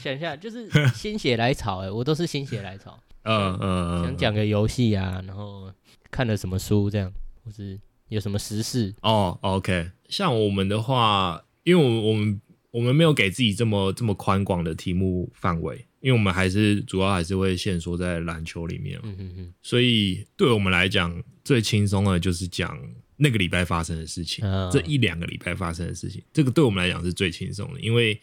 [0.00, 2.98] 想一下，就是心血来潮，哎，我都是心血来潮。
[3.26, 5.70] 嗯嗯，想讲个游戏啊，然后
[6.10, 7.12] 看了什么书这样，
[7.44, 9.36] 或是有什么时事哦。
[9.42, 18.98] OK，像我们的话，因为我我们我们没有给自己这么这么宽广的题目范围，因为我们还是主要还是会限缩在篮球里面。
[19.02, 19.54] 嗯嗯嗯。
[19.62, 22.78] 所以对我们来讲，最轻松的就是讲
[23.16, 28.20] 那个礼拜发生的事情，这一两个礼拜发生的事情，这个对我们来讲是最轻松的，因为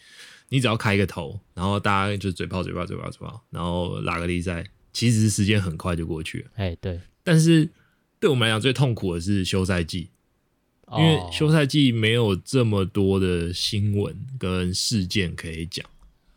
[0.49, 4.63] 你只要开一个头，然后大家就嘴炮嘴炮嘴炮嘴炮，然后拉个例赛。
[4.93, 7.01] 其实时间很快就过去了，哎，对。
[7.23, 7.67] 但是
[8.19, 10.10] 对我们来讲最痛苦的是休赛季，
[10.97, 15.84] 因为休赛季没有这么多的新闻跟事件可以讲。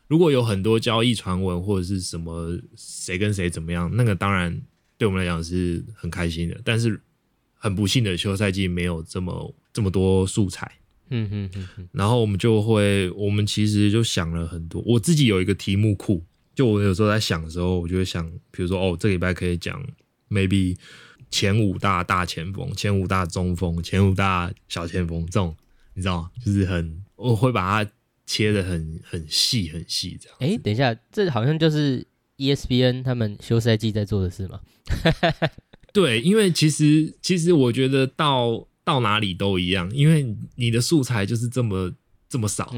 [0.09, 4.59] 如果有很多交易传闻或者是什么谁跟谁怎么样，那个当然
[4.97, 6.59] 对我们来讲是很开心的。
[6.65, 6.99] 但是
[7.55, 10.71] 很不幸的，休赛季没有这么这么多素材。
[11.11, 11.89] 嗯嗯嗯。
[11.93, 14.81] 然后我们就会，我们其实就想了很多。
[14.87, 16.25] 我自己有一个题目库。
[16.57, 19.81] 就我有时候在想的时候，我就会想，比如说，哦，这礼拜可以讲
[20.31, 20.75] maybe
[21.31, 25.55] 前五大大前锋、前五大中锋、前五大小前锋这种，
[25.93, 26.31] 你知道吗？
[26.43, 27.91] 就是很，我会把它
[28.25, 30.39] 切的很很细很细这样。
[30.41, 32.07] 哎，等一下，这好像就是
[32.39, 34.61] ESPN 他们休赛季在做的事吗？
[35.93, 41.93] 对，因为其实其实我觉得到到哪里都一样，因为你的素材就是这么。
[42.37, 42.71] 这么少，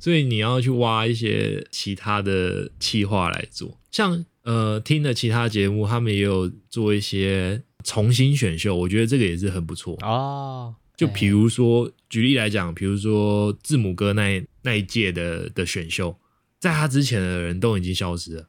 [0.00, 3.78] 所以你要去挖一些其他的企划来做。
[3.90, 10.74] 像呃，听的其他节目，他们也有做一些重新选秀，我觉得这个也是很不错哦。
[10.96, 16.18] 就比如说，举例来讲，比如说字母哥那那一届的的选秀，
[16.58, 18.48] 在他之前的人都已经消失了。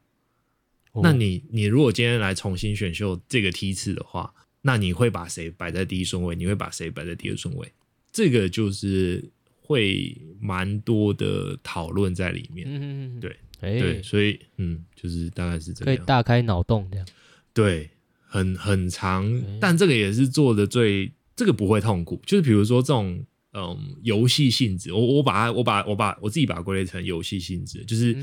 [1.03, 6.33] 那你你如果今天来重新选秀这个梯次的话，那你会把谁摆在第一顺位？
[6.33, 7.69] 你会把谁摆在第二顺位？
[8.13, 9.29] 这个就是。
[9.65, 17.07] 会蛮多的讨论在里面，嗯对，对，所以嗯，就是大概是这样，可以大开脑洞这样，
[17.51, 17.89] 对，
[18.27, 19.27] 很很长，
[19.59, 28.13] 但这个也是做的最，这个不会痛苦，就是比如说这种嗯游戏性质，我我把它我把我把我自己把它归类成游戏性质，就是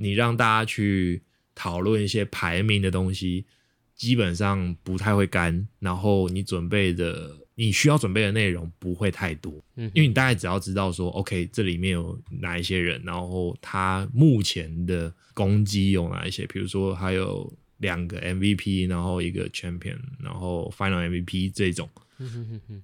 [0.00, 1.22] 你让大家去
[1.54, 3.46] 讨论一些排名的东西，
[3.94, 7.36] 基本上不太会干，然后你准备的。
[7.60, 21.90] 你需要准备的内容不会太多，嗯，因为你大概只要知道说，OK，这里面有哪一些人，然后他目前的攻击有哪一些，比如说还有两个 MVP，然后一个 Champion，然后 Final MVP 这种，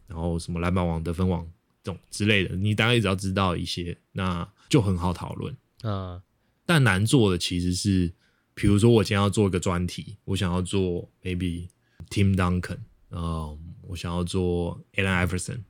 [0.08, 1.48] 然后什么篮板王、得分王
[1.84, 6.20] 这种之类的，你大概只要知道一些，那就很好讨论啊。
[6.66, 8.12] 但难做的其实是，
[8.54, 11.68] 比如说我今天要做一个专题，我想要做 maybe
[12.10, 12.78] Tim Duncan，
[13.12, 13.56] 嗯，
[13.88, 15.60] 我想要做 Allen Iverson，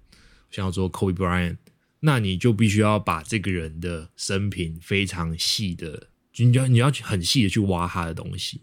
[0.50, 1.56] 想要做 Kobe Bryant，
[2.00, 8.62] 那你就必须要把这个人的生平非常细的，你要你要很细的去挖他的东西，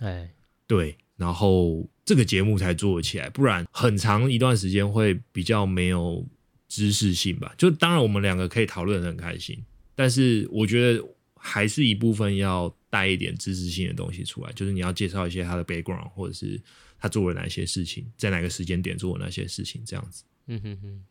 [0.00, 0.32] 哎，
[0.66, 6.26] 对，然后这个节目才做起来，不然很长一段时间会比较没有
[6.68, 7.54] 知识性吧。
[7.56, 11.04] 就当然我们两个可以讨论的很开心，但是我觉得。
[11.44, 16.62] 还是一部分要带一点知识性的东西出来，就是你要介绍一些他的 background，或者是
[17.02, 20.22] 他做了哪些事情，在哪个时间点做了哪些事情，这样子。
[20.46, 21.04] 嗯哼哼，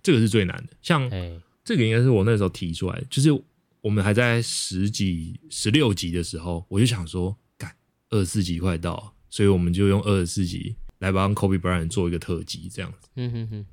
[0.00, 0.76] 这个是最难的。
[0.80, 1.10] 像
[1.64, 3.30] 这个应该是我那时候提出来的，就是
[3.80, 7.74] 我们还在十几、十六集的时候，我就想说，干
[8.10, 13.08] 二十四集快到，所以我们就用二十四集来帮 Kobe Bryant 做一个特辑，这样子。
[13.16, 13.66] 嗯哼哼，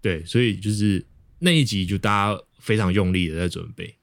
[0.00, 1.06] 对，所以就是
[1.38, 3.94] 那一集就大家非常用力的在准备。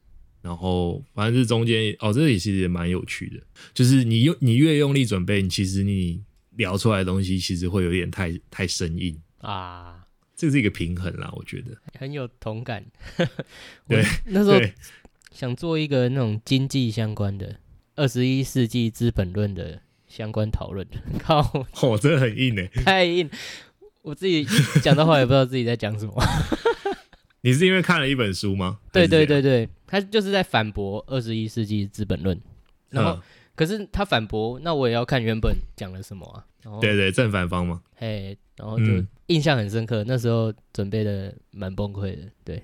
[0.41, 3.43] 然后，反正这中间哦，这个也其实也蛮有趣的。
[3.73, 6.23] 就是你用你越用力准备，你其实你
[6.59, 10.05] 聊出来的东西其实会有点太太生硬啊。
[10.35, 12.85] 这是一个平衡啦，我觉得很有同感。
[13.87, 14.59] 对，那时候
[15.31, 17.55] 想做一个那种经济相关的
[17.95, 20.85] 二十一世纪资本论的相关讨论。
[21.19, 21.39] 靠，
[21.81, 23.29] 哦，真的很硬诶，太硬。
[24.01, 24.45] 我自己
[24.81, 26.13] 讲的话也不知道自己在讲什么。
[27.41, 28.79] 你是因为看了一本书吗？
[28.93, 32.39] 对对对对，他就是在反驳二十一世纪资本论，
[32.89, 33.21] 然后
[33.59, 36.25] 可是他反驳，那我也要看原本讲了什么
[36.63, 36.79] 啊？
[36.79, 37.81] 对对，正反方嘛。
[37.93, 38.85] 嘿，然后就
[39.25, 42.63] 印象很深刻，那时候准备的蛮崩溃的，对。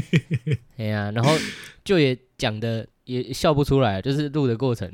[0.78, 1.36] 哎呀，然后
[1.84, 4.90] 就也讲的也笑不出来，就是录的过程。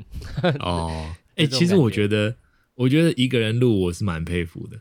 [0.58, 2.34] 哦， 哎，其实我觉得，
[2.74, 4.80] 我觉得一个人录我是蛮佩服的，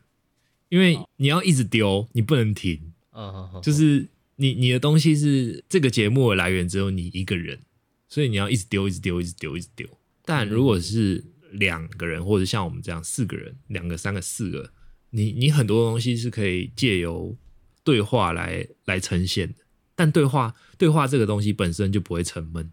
[0.70, 4.08] 因为你要一直丢，你不能停，嗯，就是。
[4.42, 7.60] 你你的东西是这个节目的来源只有你一个人，
[8.08, 9.86] 所以你要一直丢，一直丢，一直丢，一直丢。
[10.30, 14.72] 但如果是两个人，或者像我们这样四个人，两个、三个、四个，
[15.10, 17.36] 你你很多东西是可以借由
[17.84, 19.56] 对话来来呈现的。
[19.96, 22.72] 但对话对话这个东西本身就不会沉闷，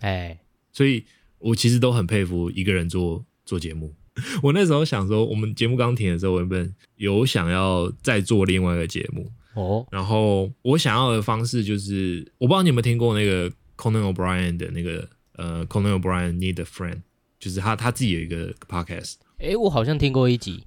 [0.00, 0.38] 哎，
[0.70, 1.06] 所以
[1.38, 3.94] 我其实都很佩服一个人做做节目。
[4.42, 9.32] 我那时候想说，我们节目刚停的时候，我原本有想要再做另外一个节目。
[9.54, 17.00] 哦，然后我想要的方式就是，我不知道你有没有听过那个 Conan O'Brien 的那个呃 Conan O'Brien Need a Friend，
[17.40, 19.14] 就是他他自己有一个 podcast。
[19.38, 20.62] 哎，我好像听过一集。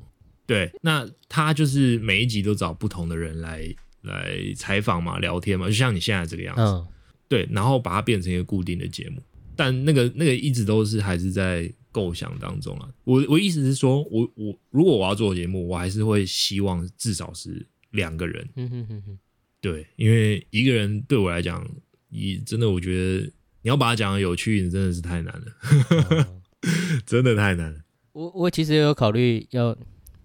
[0.47, 3.63] 对，那他就是每一集都找不同的人来
[4.01, 6.61] 来采访嘛，聊天嘛，就像你现在这个样子。
[6.63, 6.87] 嗯。
[7.27, 9.21] 对，然后把它变成一个固定的节目，
[9.55, 12.89] 但那个那个一直都是还是在构想当中啊。
[13.03, 17.67] 我我意思是说，我我如果我要做节目，我还是会希望至少是。
[17.91, 19.19] 两个人，嗯哼哼哼，
[19.59, 21.69] 对，因为一个人对我来讲，
[22.07, 23.29] 也真的，我觉得
[23.61, 26.27] 你要把它讲的有趣，你真的是太难了，
[27.05, 27.79] 真的太难了。
[28.13, 29.77] 我我其实有考虑要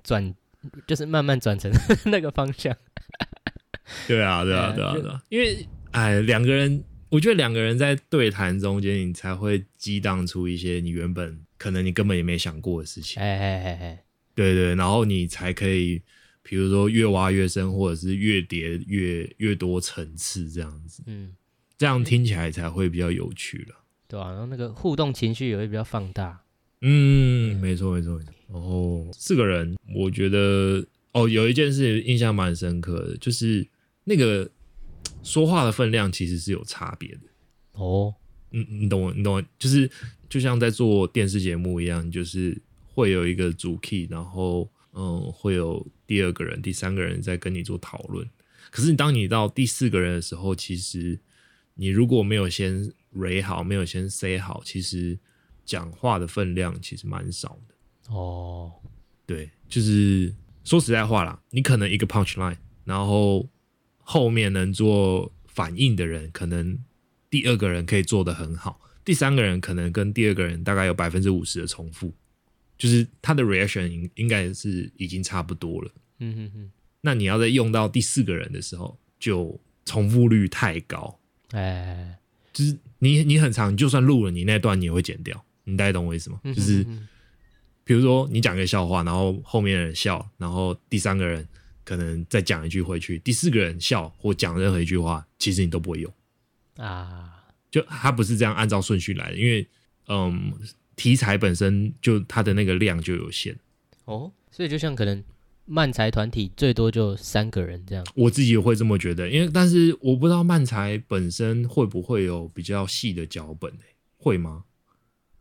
[0.03, 0.35] 转，
[0.87, 1.71] 就是慢慢转成
[2.07, 2.77] 那个方向。
[4.07, 13.23] 对啊，对啊，对啊，对啊，因为哎，两个人，我觉得两个人在对谈中间，你才会激荡出一些你原本可能你根本也没想过的事情。
[13.23, 16.03] 哎哎哎哎，对对，然后你才可以。
[16.49, 21.35] 比如说越挖越深，或者是越叠越越多层次这样子，嗯，
[21.79, 23.77] 这样听起来才会比较有趣了，
[24.09, 26.43] 对啊，然后那个互动情绪也会比较放大，
[26.81, 28.21] 嗯，没错没错。
[28.49, 33.67] 然后四个人，我觉得哦，有一件事印象蛮深刻的，就是
[34.05, 34.51] 那个
[35.23, 37.21] 说话的分量其实是有差别的
[37.73, 38.15] 哦，
[38.53, 39.91] 嗯，你懂我，你懂我，就是
[40.29, 42.61] 就像在做电视节目一样，就是
[42.95, 44.71] 会有一个主 key，然后。
[44.99, 48.27] 嗯，会有第二个人、第三个人在跟你做讨论。
[48.71, 51.21] 可是，当你到第四个人的时候，其实
[51.77, 55.17] 你如果没有先 re 好，没有先 say 好，其实
[55.65, 58.15] 讲话的分量其实蛮少的。
[58.15, 58.73] 哦，
[59.25, 60.35] 对，就是
[60.65, 63.49] 说实在话啦，你可能一个 punch line，然后
[63.99, 66.77] 后面能做反应的人，可能
[67.31, 72.13] 第二个人可以做得很好，第三个人可能跟第二个人大概有百分之五十的重复。
[72.79, 76.71] 就是他的 reaction 应应该是已经差不多了，嗯哼哼。
[77.01, 81.19] 那你要在用到第四个人的时候，就重复率太高，
[81.51, 82.19] 哎，
[82.53, 85.45] 就是你你很长，就算录了你那段，你也会剪掉。
[85.65, 86.41] 你大概懂我意思吗？
[86.45, 86.85] 就是
[87.85, 91.47] 比如说你讲一个笑话，然后后面的人笑，然后第三个人
[91.85, 96.13] 可能再讲一句回去，第四个人笑或讲任何一句话，其实你都不会用
[96.77, 97.33] 啊。
[97.71, 99.67] 就它不是这样按照顺序来的，因为
[100.09, 100.53] 嗯。
[100.97, 103.55] 题材本身就它的那个量就有限
[104.07, 105.23] 哦，所以就像可能
[105.67, 113.73] 漫才团体最多就三个人这样，我自己也会这么觉得，因为但是我不知道漫才本身会不会有比较细的脚本
[114.17, 114.65] 会吗？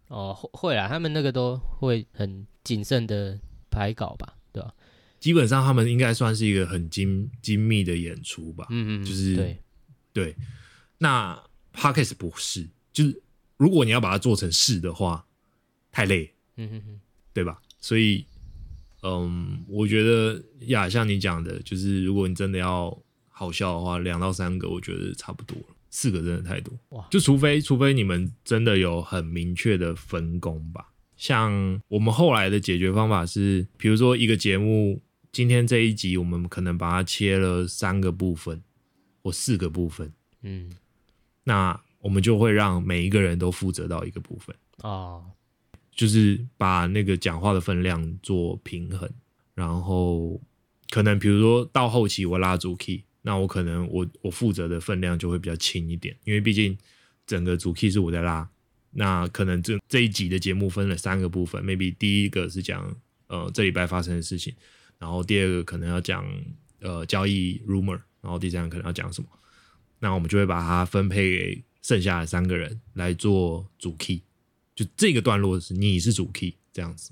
[0.08, 4.74] 哦，会会啊，他们那个都会很谨慎的排稿吧，对吧？
[5.20, 9.58] 基本上他们应该算是一个很精精密的演出吧，嗯嗯，就是对
[10.14, 10.36] 对。
[10.98, 11.42] 那
[11.74, 13.22] Parkes 不是，就是
[13.58, 15.26] 如果你要把它做成是的话，
[15.92, 17.00] 太累，嗯哼哼，
[17.34, 17.60] 对吧？
[17.82, 18.26] 所以，
[19.08, 22.98] 嗯，我觉得呀，像你讲的，就是如果你真的要
[23.30, 27.06] 好笑的话，两到三个我觉得差不多了，四个真的太多哇！
[27.12, 30.92] 就除非除非你们真的有很明确的分工吧。
[31.16, 35.00] 像我们后来的解决方法是，比如说一个节目，
[35.32, 38.64] 今天这一集我们可能把它切了三个部分
[39.22, 40.72] 或四个部分，嗯，
[41.44, 45.24] 那我们就会让每一个人都负责到一个部分哦。
[45.96, 49.10] 就是把那个讲话的分量做平衡，
[49.54, 50.40] 然后
[50.90, 56.78] 可能比如说到后期我拉主 key，那我可能我我负责的分量就会比较轻一点，因为毕竟
[57.26, 58.48] 整个主 key 是我在拉，
[58.92, 62.94] 那可能这这一集的节目分了三个部分，maybe 第一个是讲
[63.28, 64.54] 呃这礼拜发生的事情，
[65.00, 66.26] 然后第二个可能要讲
[66.82, 69.30] 呃交易 rumor，然后第三个可能要讲什么，
[70.00, 74.22] 那我们就会把它分配给剩下的三个人来做主 key。
[74.76, 77.12] 就这个段落是你是主 key 这样子，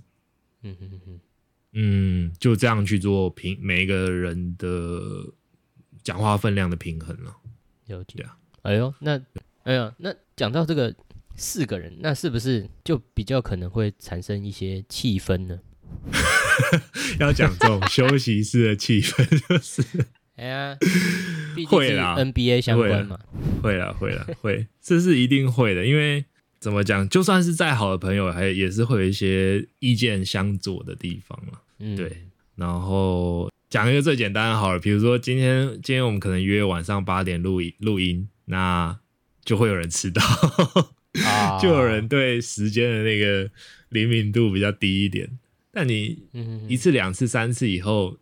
[0.64, 1.20] 嗯嗯嗯
[1.76, 5.26] 嗯，就这样去做平每一个人的
[6.04, 7.36] 讲话分量的平衡了。
[7.88, 8.22] 了解。
[8.22, 9.20] 啊，哎呦，那
[9.64, 10.94] 哎呀，那讲到这个
[11.36, 15.60] 四个人，那是不是就比较可能会产生一些气氛呢？
[17.20, 20.06] 要讲这种休息室的气氛， 就是。
[20.36, 20.78] 哎呀，
[21.68, 23.20] 会啦，NBA 相关嘛，
[23.62, 26.26] 会啦，会啦，会，这是一定会的，因为。
[26.64, 27.08] 怎么讲？
[27.10, 31.62] 就算是再好的朋友，还也是会有一些意见相左的地方了。
[31.80, 32.10] 嗯，对。
[32.56, 38.98] 然后讲一个最简单的好了，比如说今天今天我们可能约晚上八点录音录音，那
[39.44, 40.22] 就会有人迟到，
[41.62, 43.52] 就有人对时间的那个
[43.90, 45.30] 灵敏度比较低一点。
[45.70, 46.24] 但你
[46.70, 48.18] 一次两次三次以后，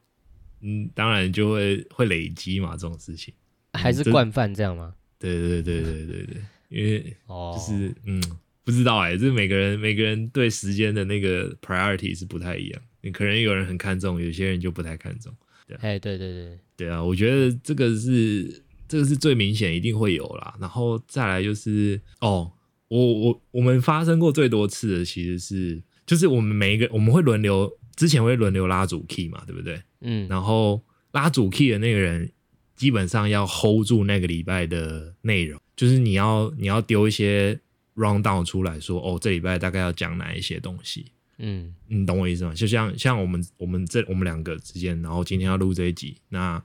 [0.61, 3.31] 嗯，当然就会会累积嘛，这种事情
[3.73, 4.95] 还是惯犯这样吗？
[5.19, 6.41] 对对对对对对。
[6.71, 8.21] 因为就是嗯，
[8.63, 12.81] 不知道哎，就是每个人每个人对时间的那个 priority 是不太一样。
[13.01, 15.33] 你可能有人很看重，有些人就不太看重。
[15.67, 20.55] 对，哎，对对对，对啊，我觉得这个是这个是最明显，一定会有啦。
[20.59, 22.51] 然后再来就是哦，
[22.87, 29.81] 我我我们发生过最多次的其实是，就是我们每一个我们会轮流，之前会轮流拉主 key 嘛，对不对？
[30.01, 32.31] 嗯，然后拉主 key 的那个人
[32.75, 35.60] 基本上要 hold 住那个礼拜的内容。
[35.81, 37.59] 就是你要你要丢一些
[37.95, 41.07] round down 出来说哦，这礼拜大概要讲哪一些东西？
[41.39, 42.53] 嗯，你懂我意思吗？
[42.53, 46.63] 就像像我们我们这我们两个之间，然后今天要录这一集，那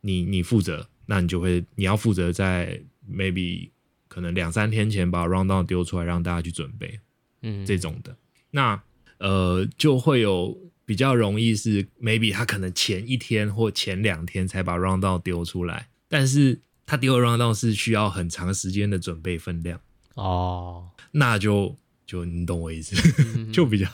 [0.00, 3.70] 你你负责，那你就会你要负责在 maybe
[4.08, 6.98] 可能两三天前把 round down 丢出来，让大家去准备，
[7.42, 8.16] 嗯，这种的，
[8.50, 8.82] 那
[9.18, 16.60] 呃就会有比较容易是 maybe 他可能前一天或前两天才把 round down 丢出来，但是。
[16.88, 19.78] 他第二 round down 是需要很长时间的准备分量
[20.14, 21.76] 哦，那就
[22.06, 22.96] 就你懂我意思，
[23.52, 23.86] 就比较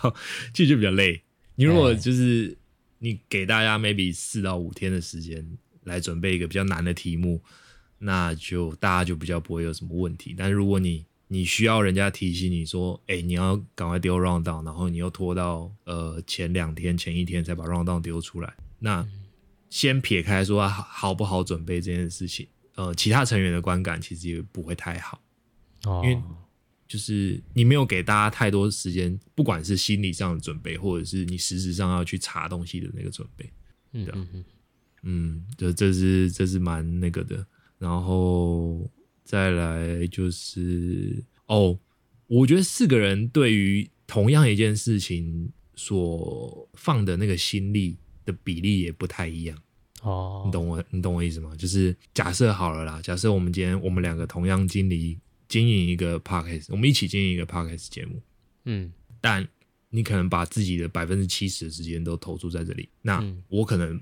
[0.55, 1.21] 其实就比较累。
[1.57, 2.57] 你如果就是
[3.01, 5.45] 你给大家 maybe 四到五天的时间
[5.83, 7.43] 来准备一个比较难的题目，
[7.99, 10.33] 那就大家就比较不会有什么问题。
[10.39, 19.05] 但如果你你需要人家提醒你说，哎，你要赶快丢 round down，然后你又拖到呃前两天前一天才把 round down 丢出来，那
[19.69, 22.47] 先撇开说好好不好准备这件事情。
[22.75, 25.23] 呃，其他成员的观感其实也不会太好，
[25.85, 26.21] 哦，因为
[26.89, 33.51] 就是你没有给大家太多时间，不管是心理上的准备，或者是你实质上要去查东西的那个准备，
[33.93, 34.45] 嗯嗯嗯，
[35.03, 37.47] 嗯，这这是这是蛮那个的，
[37.79, 38.91] 然后
[39.25, 41.79] 再来就是哦，
[42.27, 49.59] 我觉得四个人对于同样一件事情所放的那个心力的比例也不太一样。
[50.05, 51.57] 哦，你懂我，你懂我意思吗？
[51.57, 58.21] 就是假设好了啦，假设我们今天我们两个同样经理经营一个 podcast，我们一起经营一个 podcast 节目，
[58.67, 58.93] 嗯，
[59.23, 59.49] 但
[59.89, 63.99] 你可能把自己的百分之七十的时间都投注在这里，那我可能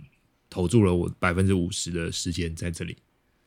[0.51, 2.97] 投注了我百分之五十的时间在这里，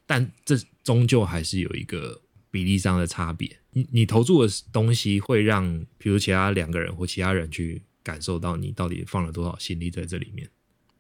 [0.06, 3.54] 但这终究还是有一个比例上的差别。
[3.72, 10.50] 你你投注的东西会让，比如其他两个人或其他人去感受到你到底放了多少心力在这里面，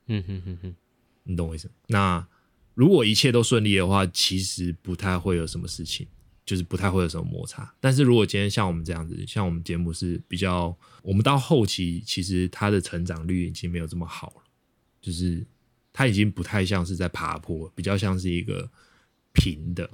[0.07, 0.75] 嗯哼哼哼。
[1.25, 1.69] 你懂我意思？
[1.87, 2.25] 那
[2.73, 6.07] 如果一切都顺利的话，其实不太会有什么事情。
[6.45, 7.73] 就是不太会有什么摩擦。
[7.79, 14.43] 但是如果今天像我们这样子，像我们节目是比较，我们到后期其实它的成长率已经没有这么好了，
[15.01, 15.43] 就是
[15.91, 18.69] 它已经不太像是在爬坡，比较像是一个
[19.33, 19.89] 平的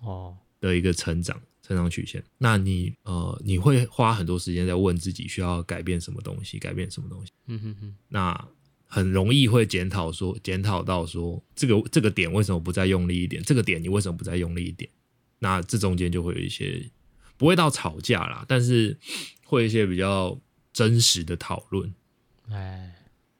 [0.00, 2.20] 哦的一个成长成长曲线。
[2.36, 7.30] 那你呃，你会花很多时间在问自己需要改变什么东西，改变什么东西？
[7.46, 7.96] 嗯哼哼。
[8.08, 8.48] 那
[8.94, 13.42] 很容易会检讨说，检讨到说这个这个点为什么不再用力一点？
[13.42, 14.90] 这个点你为什么不再用力一点？
[15.38, 16.90] 那这中间就会有一些
[17.38, 18.94] 不会到吵架啦，但是
[19.46, 20.38] 会一些比较
[20.74, 21.94] 真实的讨论。
[22.50, 22.94] 哎，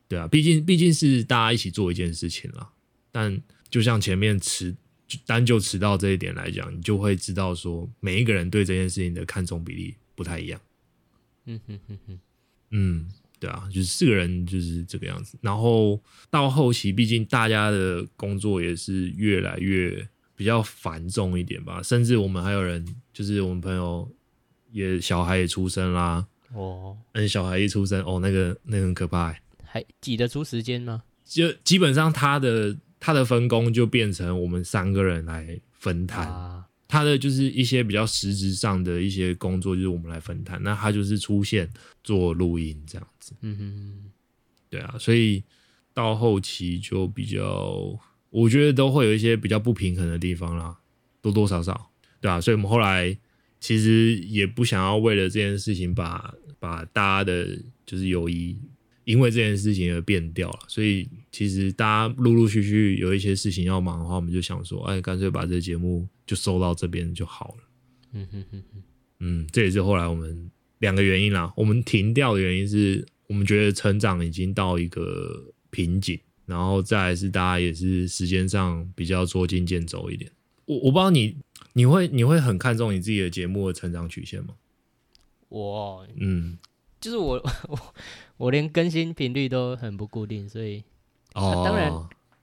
[0.08, 2.72] 对啊，毕竟毕竟是大家一起做一件事情啦。
[3.10, 3.38] 但
[3.68, 4.74] 就像前面迟
[5.26, 10.58] 单就迟到这一点来讲，你就会知道说每一个人对这件事情的看重比例不太一样。
[11.44, 12.20] 嗯哼哼哼，
[12.70, 13.12] 嗯。
[13.42, 15.36] 对啊，就是四个人就是这个样子。
[15.40, 21.82] 然后到后期，毕竟大家的工作也是越来越比较繁重一点吧。
[21.82, 24.08] 甚至我们还有人，就是我们朋友
[24.70, 26.24] 也小孩也出生啦。
[26.54, 29.34] 哦，嗯，小孩一出生，哦，那个那个很可怕，
[29.64, 31.02] 还挤得出时间吗？
[31.24, 36.28] 就基本上他的他的分工就变成我们三个人来分摊。
[36.92, 40.62] 他的就是一些比较实质上的一些工作，就是我们来分摊。
[40.62, 41.66] 那他就是出现
[42.04, 43.32] 做录音这样子。
[43.40, 44.10] 嗯哼，
[44.68, 45.42] 对啊，所以
[45.94, 50.76] 到后期就比较，我觉得都会有一些比较不平衡的地方啦，
[51.22, 51.90] 多多少少，
[52.20, 53.16] 对啊，所以我们后来
[53.58, 58.58] 其实也不想要为了这件事情把把大家的就是友谊。
[59.04, 67.64] 因为这件事情而变掉了，所以其实大家陆陆续续有一些事情要忙的话，我们就想说，哎，干脆把这个节目就收到这边就好了。
[68.12, 68.82] 嗯哼哼哼，
[69.20, 71.52] 嗯，这也是后来我们两个原因啦。
[71.56, 80.30] 我们停掉的原因是我们觉得成长已经到一个瓶颈，然后再是大家也是时间上比较捉襟见肘一点。
[80.66, 81.36] 我我不知道你
[81.72, 84.54] 你会你会很看重你自己的节目的成长曲线吗？
[85.48, 86.58] 我嗯。
[87.00, 87.34] 就是我
[87.66, 87.76] 我
[88.42, 90.82] 我连更新频率都很不固定，所以
[91.34, 91.92] 哦，当然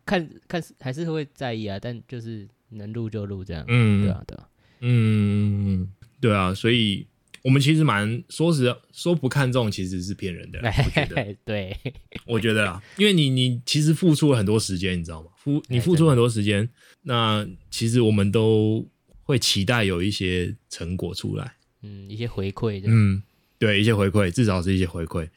[0.05, 5.91] 看看还是会在意啊，但就是能录就录这样，嗯，对啊，对啊，嗯，
[6.21, 7.05] 对啊，所以
[7.43, 11.77] 我们其实蛮说实说不看重，其实是骗人的， 我觉得，对，
[12.25, 15.29] 我觉得啊，因为你你其实付出了很多时间，你知道吗？
[15.35, 16.69] 付你付出很多时间，
[17.01, 18.87] 那其实我们都
[19.23, 23.21] 会期待有一些成果出来，嗯，一些回馈，嗯。
[23.59, 25.29] 对一些回馈，至少是一些回馈。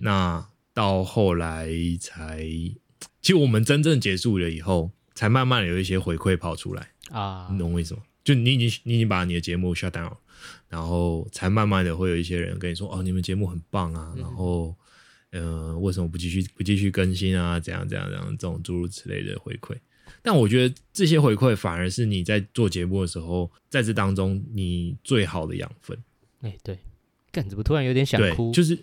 [0.00, 1.68] 那到后来
[2.00, 2.46] 才，
[3.20, 7.48] 其实我们真正结束了以后，才慢慢有一些回馈跑出来啊。
[7.50, 8.02] 你懂我意思吗？
[8.22, 10.14] 就你已经你已经把你的节目 shut down，
[10.68, 14.74] 然后才慢慢的会有一些人跟你说：“哦，你们节目很棒啊。”然后，
[15.32, 17.58] 嗯，为什么不继续不继续更新啊？
[17.58, 19.76] 怎样怎样怎样这种诸如此类的回馈。
[20.22, 25.98] 但我觉得这些回馈反而是你在做节目的时候，在这当中你最好的养分。
[26.42, 26.78] 哎，对。
[27.32, 28.52] 干怎么突然有点想哭？
[28.52, 28.78] 就是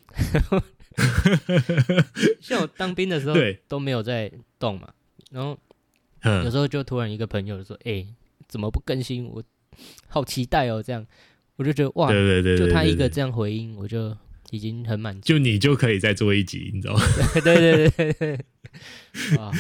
[2.42, 3.36] 像我当兵的时候，
[3.68, 4.90] 都没有在动嘛。
[5.32, 5.58] 然后
[6.44, 8.06] 有时候就突然一个朋友说：“哎，
[8.48, 9.26] 怎么不更新？
[9.28, 9.42] 我
[10.08, 11.06] 好期待哦！”这样
[11.56, 14.18] 我就觉得哇，对对对，就他一个这样回应，我就。
[14.52, 17.02] 已经很满足，就你就可以再做一集，你知道吗？
[17.44, 18.34] 对对对对，
[19.38, 19.52] 啊，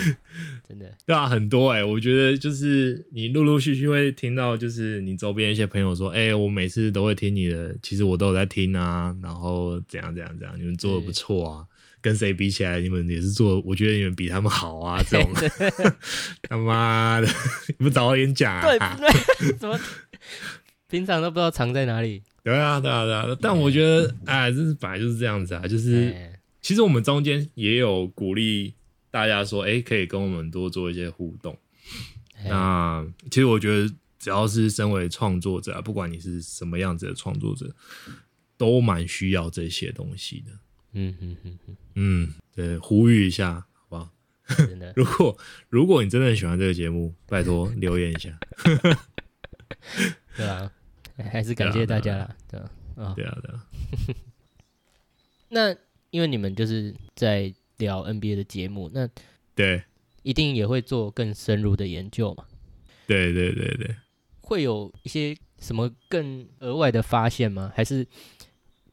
[0.67, 11.65] 真的，对啊，很多哎，我觉得就是你陆陆续续会听到，就是你周边一些朋友说，哎，我每次都会听你的，其实我都有在听啊，然后怎样怎样怎样，你们做的不错啊，
[12.01, 15.31] 跟谁比起来，你们也是做，我觉得你们比他们好啊，这种，
[16.49, 17.27] 他妈的，
[17.77, 18.97] 你不早我演讲啊？
[18.97, 19.79] 对，怎么
[20.89, 22.23] 平常都不知道藏在哪里？
[22.49, 26.13] 对啊，对啊，对啊，但我觉得，哎，这是本来就是这样子啊，就是
[26.61, 28.73] 其实我们中间也有鼓励
[29.11, 31.57] 大家说，哎，可以跟我们多做一些互动。
[32.45, 37.69] 那其实我觉得，只要是身为创作者，不管你是什么样子的创作者，
[38.57, 40.51] 都蛮需要这些东西的。
[40.93, 44.11] 嗯嗯嗯嗯，嗯，对，呼吁一下，好不好？
[44.57, 45.37] 真的， 如果
[45.69, 48.37] 如果你真的很喜欢这个节目，拜托留言一下。
[50.35, 50.71] 对啊。
[51.23, 52.71] 还是感谢大家啦，对啊，
[53.15, 53.65] 对啊，对啊。
[55.49, 55.75] 那
[56.11, 59.09] 因为你们就是在聊 NBA 的节目，那
[59.55, 59.83] 对，
[60.23, 62.45] 一定也会做更深入的研究嘛？
[63.07, 63.95] 对对对对，
[64.41, 67.71] 会有一些什么更额外的发现吗？
[67.75, 68.07] 还是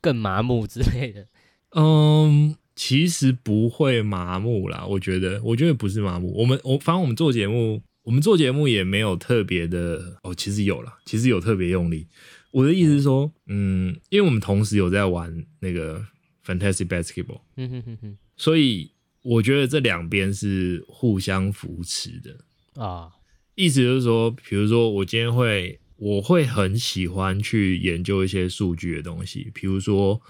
[0.00, 1.26] 更麻木之类的？
[1.72, 6.32] 嗯，其实不会麻木啦，我觉得，我觉得不是麻木。
[6.38, 7.82] 我们我反正我们做节目。
[8.06, 12.06] 我们做节目也没有特别的哦，其实有了，其实有特别用力。
[12.52, 16.06] 我的意思是说，嗯，因为我们同时有在玩那个
[16.44, 18.92] Fantasy Basketball，嗯哼哼哼，所以
[19.22, 23.10] 我觉得这两边是互相扶持的啊。
[23.56, 30.22] 意思就是说，比如说我今天会我会很喜欢去研究一些数据的东西，比如说，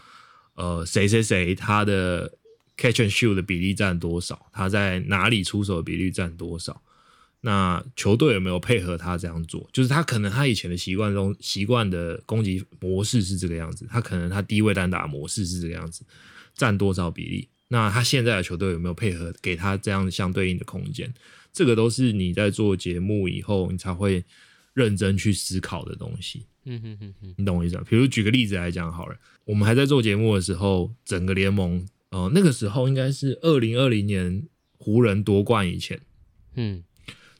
[0.54, 2.38] 呃，谁谁谁他的
[2.78, 6.80] catch and shoot 的比例占多少，他在哪里出手的比例占多少，
[7.40, 9.68] 那球队有没有配合他这样做？
[9.72, 16.04] 就是他可能他以前的习惯中习惯的攻击模式是这个样子，他可能他低位单打模式是这个样子，
[16.54, 17.48] 占多少比例？
[17.68, 21.12] 那他现在的球队有没有配合给他这样相对应的空间？
[21.52, 24.24] 这个都是你在做节目以后，你才会
[24.74, 26.46] 认真去思考的东西。
[26.64, 27.84] 嗯哼哼哼，你懂我意思吧？
[27.88, 36.00] 比如举个例子来讲好了，我们还在做节目的时候，整个联盟，呃，那个时候应该是二零二零年湖人夺冠以前，
[36.54, 36.82] 嗯，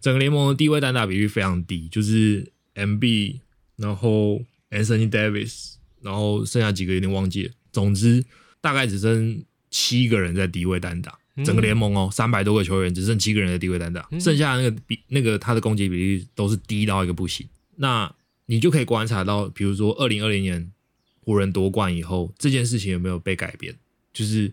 [0.07, 3.41] 整个联盟的低位单打比率非常低，就是 M B，
[3.75, 4.41] 然后
[4.71, 8.25] Anthony Davis，然后剩下几个有点忘记了，总之
[8.61, 11.19] 大概只剩七个人在低位单打。
[11.45, 17.45] 整个联盟哦，三百多个球员只剩七个人的低位单打，剩下那个比那个他的攻击比例都是低到一个不行。
[17.75, 20.71] 那你就可以观察到，比如说二零二零年
[21.19, 23.75] 湖人夺冠以后，这件事情有没有被改变？
[24.13, 24.53] 就是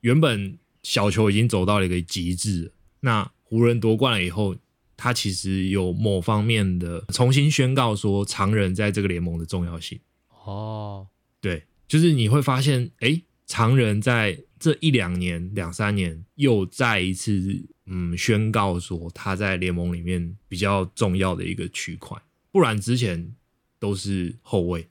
[0.00, 4.56] 原本小球已经走到了一个极致，那湖人夺冠了以后，
[4.96, 9.98] 他其实有某方面的重新宣告说常人在这个联盟的重要性。
[10.44, 11.06] 哦，
[11.40, 14.44] 对，就是你会发现，哎，常人在。
[14.56, 22.16] 这一两年、两三年，又再一次嗯宣告说他在联盟里面比较重要的一个区块，
[22.50, 23.34] 不然之前
[23.78, 24.88] 都是后卫，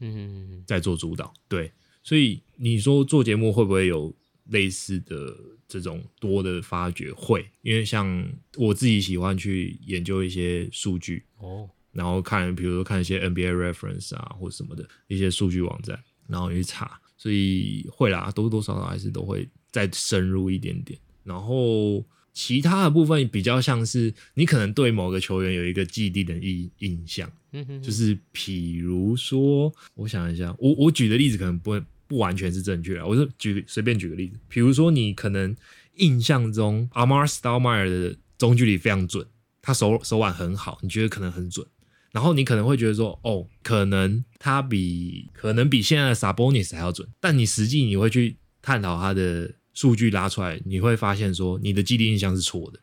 [0.00, 1.32] 嗯，在做主导。
[1.46, 1.70] 对，
[2.02, 4.12] 所以你说做节目会不会有
[4.48, 5.36] 类似的
[5.72, 7.10] 这种多的发掘？
[7.12, 15.98] 会，因为像我自己喜欢去研究一些数据哦，然后看，比如说看一些 NBA reference 啊或什么的一些数据网站，
[16.28, 17.00] 然后去查。
[17.16, 20.98] 所以会啦，多多少少还是都会再深入一点点。
[21.22, 31.80] 然后其他的部分比较像是你可能对某个球员有一个既定的印印象，嗯哼，就是比如说，我想一下，我我举的例子可能不
[32.12, 35.56] 不完全是正确啊，我是举随便举个例子，比如说你可能
[35.94, 39.26] 印象中 Amar a l m e y e r 的中距离非常准，
[39.62, 41.66] 他手手腕很好，你觉得可能很准。
[42.10, 52.80] 然后你可能会觉得说，哦，可能他比可能比现在的 Sabonis 还要准，但你实际你会去探讨他的数据拉出来，你会发现说你的既定印象是错的。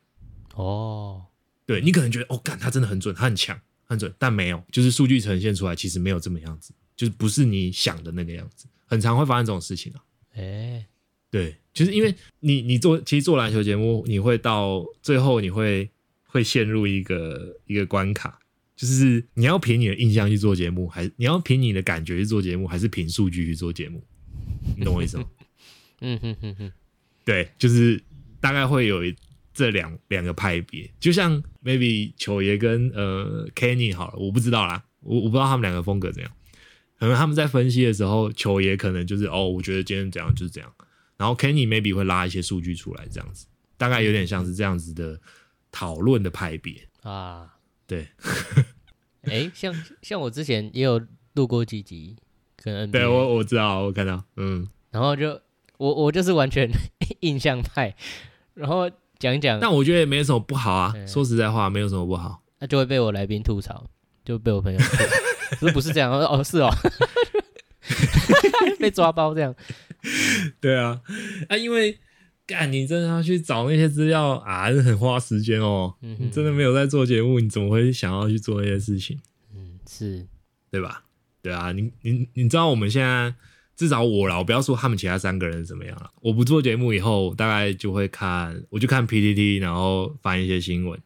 [0.56, 1.26] 哦，
[1.68, 10.02] 对你可能觉得，哦，干他真的很准，他很强，很准，但没有，就是数据呈现出来其实没有这么样子，就是不是你想的那个样子，很常会发生这种事情啊。
[10.34, 10.86] 哎，
[11.32, 15.90] 对，就是因为你你做其实做篮球节目，你会到最后你会
[16.24, 18.40] 会陷入一个一个关卡。
[18.76, 24.02] 就是你要凭你的印象去做节目，还是你要凭你的感觉去做节目，还是凭数据去做节目？
[24.78, 25.26] 你懂我意思吗？
[26.00, 26.72] 嗯哼哼哼，
[27.26, 28.02] 对，就是
[28.40, 29.02] 大概会有
[29.54, 36.32] 这两两个派别，就像 maybe 球爷跟呃 Kenny 好了，我不知道啦，我我不知道他们两个风格怎样，
[37.00, 40.72] 可能他们在分析的时候，球也可能就是哦，我觉得今天怎样就是这样，
[41.18, 43.48] 然后 Kenny maybe 会拉一些数据出来，这样子，
[43.78, 45.20] 大概有点像是这样子的
[45.72, 46.88] 讨论的派别。
[47.04, 47.56] 啊。
[47.88, 48.08] 对，
[49.26, 49.74] 哎，像
[50.04, 51.02] 像我之前也有
[51.34, 52.16] 录过几集，
[52.56, 55.30] 可能对我我知道，我看到，嗯，然后就
[55.78, 56.70] 我我就是完全
[57.22, 57.96] 印象派，
[58.54, 58.88] 然后
[59.18, 63.90] 讲一讲，但我觉得也没什么不好啊，说实在话，没有什么不好，那就会被我来宾吐槽，
[64.24, 64.86] 就被我朋友，不
[65.60, 66.70] 是不是这样，哦是哦，
[68.80, 69.56] 被抓包这样，
[70.60, 71.02] 对啊，
[71.48, 71.98] 啊因为。
[72.50, 75.94] 干，你真的要去找那些资料啊，很花时间哦。
[76.02, 79.20] 你真的没有在做节目，你怎么会想要去做那些事情？
[79.56, 80.26] 嗯，是，
[80.72, 81.04] 对吧？
[81.44, 83.32] 对啊，你你你知道我们现在
[83.76, 86.10] 至少我啦，我不要说他们其他三个人怎么样了。
[86.22, 91.00] 我不做节目以后，大概就会看，我就看 PPT，然后翻一些新闻，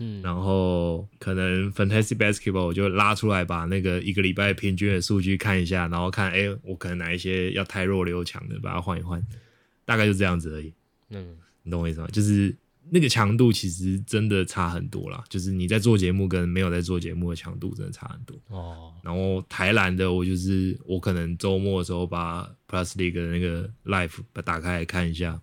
[0.00, 9.22] 嗯，然后可能 Fantasy Basketball 我就拉出来，把那个一个礼拜平均的数据看一下，然后看，哎，我可能哪一些要太弱留强的，把它换一换，
[9.84, 10.72] 大概就这样子而已。
[11.10, 12.08] 嗯，你懂我意思吗？
[12.10, 12.56] 就是
[12.88, 18.94] 那个强度其实真的差很多啦，就是你在做节目跟没有在做节目的强度真的差很多哦。
[19.02, 25.40] 然后台篮的我就是我可能周末的时候把 Plus League 的那个 Live 把打开来看一下，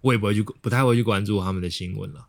[0.00, 2.26] 我也不会去不太会去关注他们的新闻了。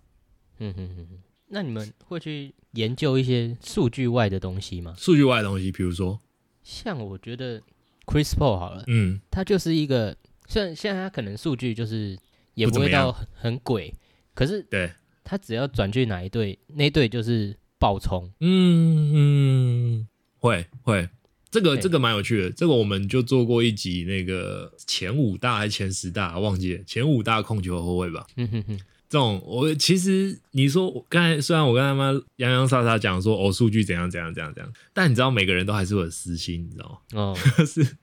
[0.59, 1.19] 嗯哼哼哼，
[1.49, 4.93] 那你们会去研究一些数据外的东西吗？
[4.97, 6.19] 数据外的东西，比如说
[6.63, 7.61] 像我觉得
[8.05, 10.15] Chris Paul 好了，嗯，他就是一个
[10.47, 12.17] 虽然现在他可能数据就是。
[12.57, 13.93] 也不会到很很鬼，
[14.33, 14.91] 可是对
[15.23, 18.27] 他只要转去哪一队，那队就是爆冲。
[18.39, 20.07] 嗯嗯，
[20.39, 21.07] 会会，
[21.51, 22.49] 这个这个蛮有趣的。
[22.49, 28.25] 这个我们就做过一集，那个前五大还是前十大忘记了，前五大控球后卫吧。
[28.37, 28.79] 嗯哼哼，
[29.09, 36.97] 这种我其实你说我刚才虽然我跟他们洋洋洒洒讲说哦数据怎样怎样怎样怎样，但你知道每个人都还是有私心，你知道吗？
[37.21, 37.97] 哦，是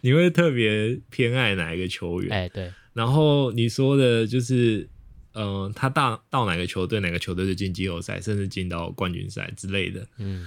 [0.00, 2.32] 你会特别偏爱哪一个球员？
[2.32, 2.72] 哎，对。
[2.92, 4.88] 然后你说的就是，
[5.34, 10.04] 嗯，他到到哪个球队，哪个球队就进季后赛，甚至进到冠军赛之类的。
[10.18, 10.46] 嗯，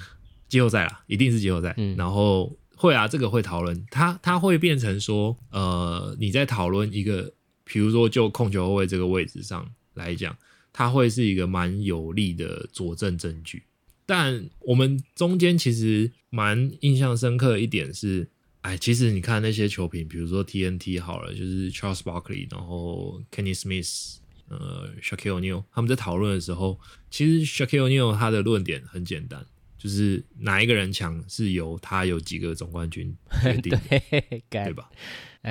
[0.50, 1.74] 季后赛啦，一定是季后赛。
[1.78, 7.34] 嗯，然后会啊，这个会讨论，他他会变成说，呃，你在讨论一个，
[7.64, 9.66] 比如说就控球后卫这个位置上。
[9.96, 10.38] 来讲，
[10.72, 13.64] 它会是一个蛮有力的佐证证据。
[14.06, 18.30] 但我们中间其实蛮印象深刻一点是，
[18.62, 24.18] 哎，其实你看那些球评，比如说 TNT 好了，就是 Charles Barkley，然后 Kenny Smith，
[24.48, 26.80] 呃，Shaquille O'Neal，他们在讨论的时候，
[27.10, 29.44] 其实 Shaquille O'Neal 他的论点很简单，
[29.86, 33.72] 就是哪一个人强是由他有几个总冠军 决定，
[34.50, 34.90] 对吧？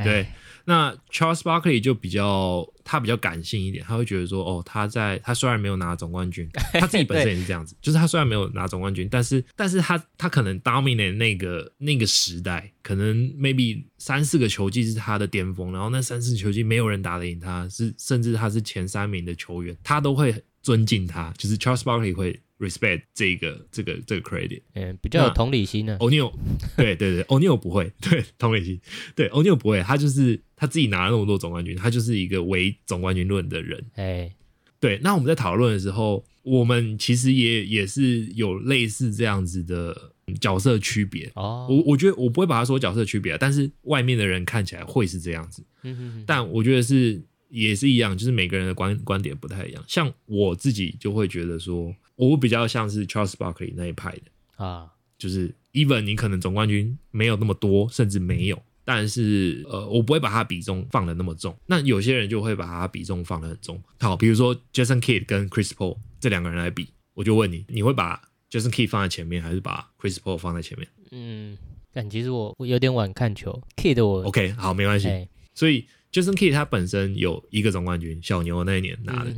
[0.02, 0.26] 对。
[0.64, 6.48] 那 Charles Barkley 就比较他比较感性一点，他会觉得说，哦，他在他虽然没有拿总冠军，
[6.80, 22.40] 他自己本身也是这样子，就是他虽然没有拿总冠军，但是但是他他可能 dominate 那个那个时代，可能 maybe 三四个球季是他的巅峰，然后那三四球季没有人打得赢他，是甚至他是前三名的球员，他都会尊敬他，就是 Charles Barkley 会。
[22.66, 25.96] Respect 这个这个这个 credit，嗯，比较有同理心呢。
[26.00, 26.32] o n e i l
[26.76, 28.80] 对对对 o n e i l 不会， 对同理心，
[29.14, 33.84] 对 o n e i l 不会，他就是他自己拿了那么多总冠军，他就是一个唯总冠军论的人。
[33.94, 34.32] 哎，
[34.80, 41.66] 对，那我们在讨论的时候，我们其实也也是有类似这样子的角色区别哦。
[41.70, 45.64] 我我觉得我不会把它说角色区别，但是外面的人看起来会是这样子。
[45.82, 49.84] 嗯哼，但我觉得是也是一样，就是每个人的观观点不太一样。
[49.86, 51.94] 像我自己就会觉得说。
[52.16, 61.56] 我比较像是 Charles Barkley 那一派的啊，就是 Even 你可能总冠军没有那么多，甚至没有，但是呃，我不会把它比重放的那么重。
[61.66, 63.82] 那有些人就会把它比重放的很重。
[64.00, 70.88] 好，比如说 Jason Kidd 跟 Chris Paul 这两个人来比，我就问你，你会把 Jason Kidd 放在前面，还是把 Chris Paul 放在前面？
[71.10, 71.58] 嗯，
[71.92, 75.28] 但其实我我有点晚看球，Kidd 我 OK 好，没关系。
[75.54, 79.34] 所以 Jason Kidd 他本身有一个总冠军，小牛那一年拿的，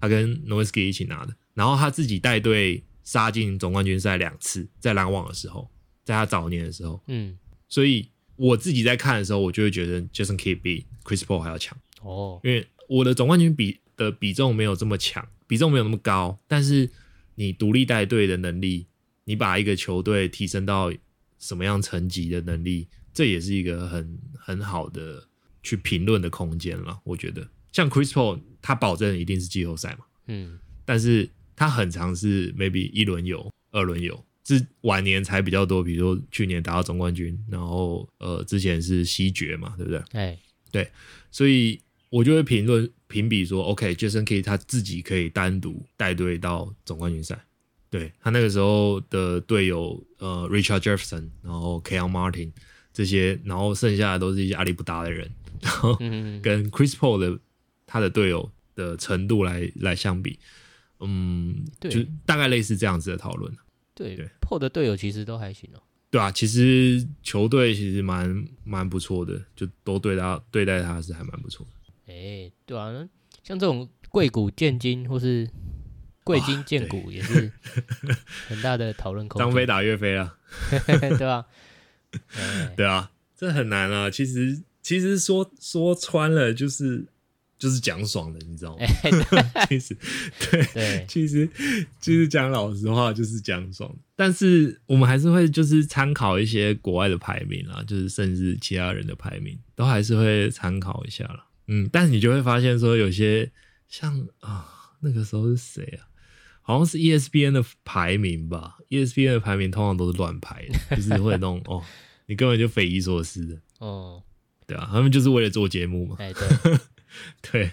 [0.00, 1.32] 他跟 Nowitzki 一起拿的。
[1.54, 5.70] 然后他自己带队杀进总冠军赛两次，在篮网的时候，
[6.04, 11.78] 在他早年的时候，嗯，所以我自己在看的时候，我就会觉得 Jason Kidd 比 Chris Paul 还要强。
[12.02, 16.90] 哦，因为我的总冠军比的比重没有这么强，比重没有那么高，但是
[17.36, 18.88] 你独立带队的能力，
[19.26, 20.92] 你把一个球队提升到
[21.38, 25.28] 什么样层级的能力，这也是一个很很好的
[25.66, 26.98] 去评论的空间了。
[27.02, 31.28] 我觉得像 Chris Paul，他保证一定是季后赛嘛，嗯，但是。
[31.58, 35.82] 他很常是 maybe 一轮游，二轮游，是晚年才比较多。
[35.82, 40.02] 比如说去年打到总冠军，然后呃之前是西决嘛，对不对？
[40.12, 40.38] 哎，
[40.70, 40.90] 对，
[41.30, 47.42] 所以我就会评论评比说，OK，Jason K 他自己可以单独带队到总冠军赛。
[47.88, 52.50] 对他那个时候的队友呃 Richard Jefferson，然后 Keon Martin
[52.92, 55.26] 这些，然后剩下的都是一些阿里不达的人，
[55.66, 57.40] 然后跟 Chris Paul 的
[57.86, 60.38] 他的队友的程度来来相比。
[61.00, 63.52] 嗯，对，就大概类似这样子的讨论。
[63.94, 65.82] 对对，破的队友其实都还行哦。
[66.08, 72.12] 对啊，其实球队其实蛮蛮不错的，就都对他对待他是还蛮不错的。
[72.12, 72.92] 哎，对啊，
[73.42, 75.50] 像这种贵股见金或是
[76.22, 77.52] 贵金见股也是
[78.46, 79.46] 很大的讨论空间。
[79.46, 80.38] 张飞打岳飞啊，
[81.18, 81.46] 对吧？
[82.76, 84.08] 对啊，这很难啊。
[84.08, 87.04] 其实其实说说穿了就是。
[87.58, 88.84] 就是讲爽的，你知道吗？
[89.66, 89.96] 其实，
[90.74, 91.48] 对，其实
[91.98, 93.90] 其实讲老实话就是讲爽。
[94.14, 101.46] 但是我们还是会就是参考一些国外的排名啊，就是甚至其他人的排名，都还是会参考一下了。
[101.68, 103.50] 嗯，但是你就会发现说，有些
[103.88, 104.68] 像啊，
[105.00, 106.04] 那个时候是谁啊？
[106.60, 111.82] 好像是 ESPN 的排名吧？ESPN 的排名通常都是乱排的，就是会弄哦，
[112.26, 113.58] 你根本就匪夷所思的。
[113.78, 114.22] 哦，
[114.66, 116.16] 对啊，他们就是为了做节目嘛。
[116.18, 116.78] 哎，对。
[117.50, 117.70] 对，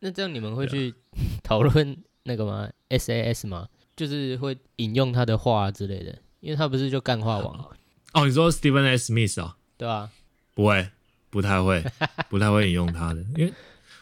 [0.00, 0.94] 那这样你们会去
[1.42, 3.68] 讨论那个吗？SAS 吗？
[3.94, 7.70] 就是会引用他的话之类的，因为他不是就干话王
[8.12, 8.26] 哦。
[8.26, 9.12] 你说 Stephen S.
[9.12, 9.58] Smith 啊？
[9.76, 10.10] 对啊，
[10.54, 10.88] 不会，
[11.28, 11.84] 不太会，
[12.30, 13.52] 不太会引用他的，因为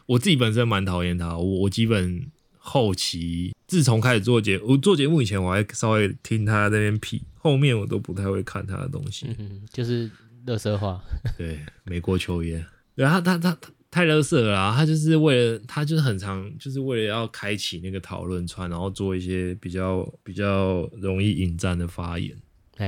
[0.07, 1.36] 我自己本身蛮讨厌他。
[1.36, 9.34] 我我基本后期自从开始做节，我做节目以前我还稍微听他那边批，后面我都不太会看他的东西。
[9.38, 10.09] 嗯，就是
[10.47, 11.03] 乐色话。
[11.36, 12.64] 对，美国球员，
[12.95, 13.70] 然后他他他。
[13.95, 22.36] 太乐色了，他就是为了他就是很长，就是为了要开启那个讨论串，然后做一些比较比较容易引战的发言。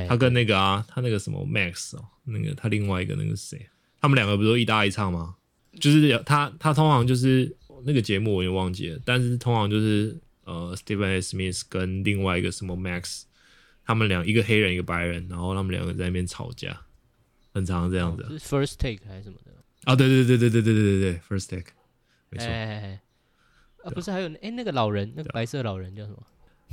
[0.08, 3.68] 他跟那个啊，他那个什么 Max 哦，那个他另外一个那个谁，
[4.00, 5.36] 他们两个不都一搭一唱吗？
[5.78, 13.22] 就是他他通常就是那个节目我也忘记了，但是通常就是呃，Stephen Smith 跟另外一个什么 Max，
[13.84, 16.76] 他们两一个黑人一个白人，然后他们两个在那边吵架，
[17.56, 18.24] 很常这样子。
[18.38, 19.50] 是 First Take 还是什么的？
[19.84, 21.72] 啊，对对对对对对对对对，First Take，
[22.30, 22.46] 没错。
[23.84, 26.22] 啊，不是还有哎那个老人，那个白色老人叫什么？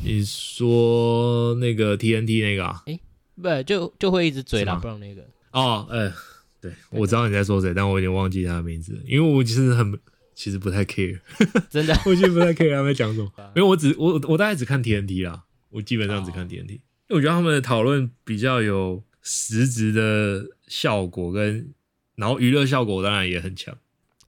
[0.04, 2.84] 你说那个 TNT 那个啊？
[2.88, 3.00] 哎，
[3.36, 5.26] 不就就会一直嘴啦，不让那个。
[5.52, 6.12] 哦，哎，
[6.60, 9.98] 对，我知道你在说谁，但我有点忘记他的名字，因为我其实很。
[10.36, 11.20] 其实不太 care，
[11.70, 16.80] 真的， 我其实不太 care 他们讲什么， 因为我只我我大概只看 TNT 啦，我基本上只看 TNT，因
[17.10, 21.74] 为我觉得他们的讨论比较有实质的效果，跟
[22.16, 23.78] 然后娱乐效果当然也很强，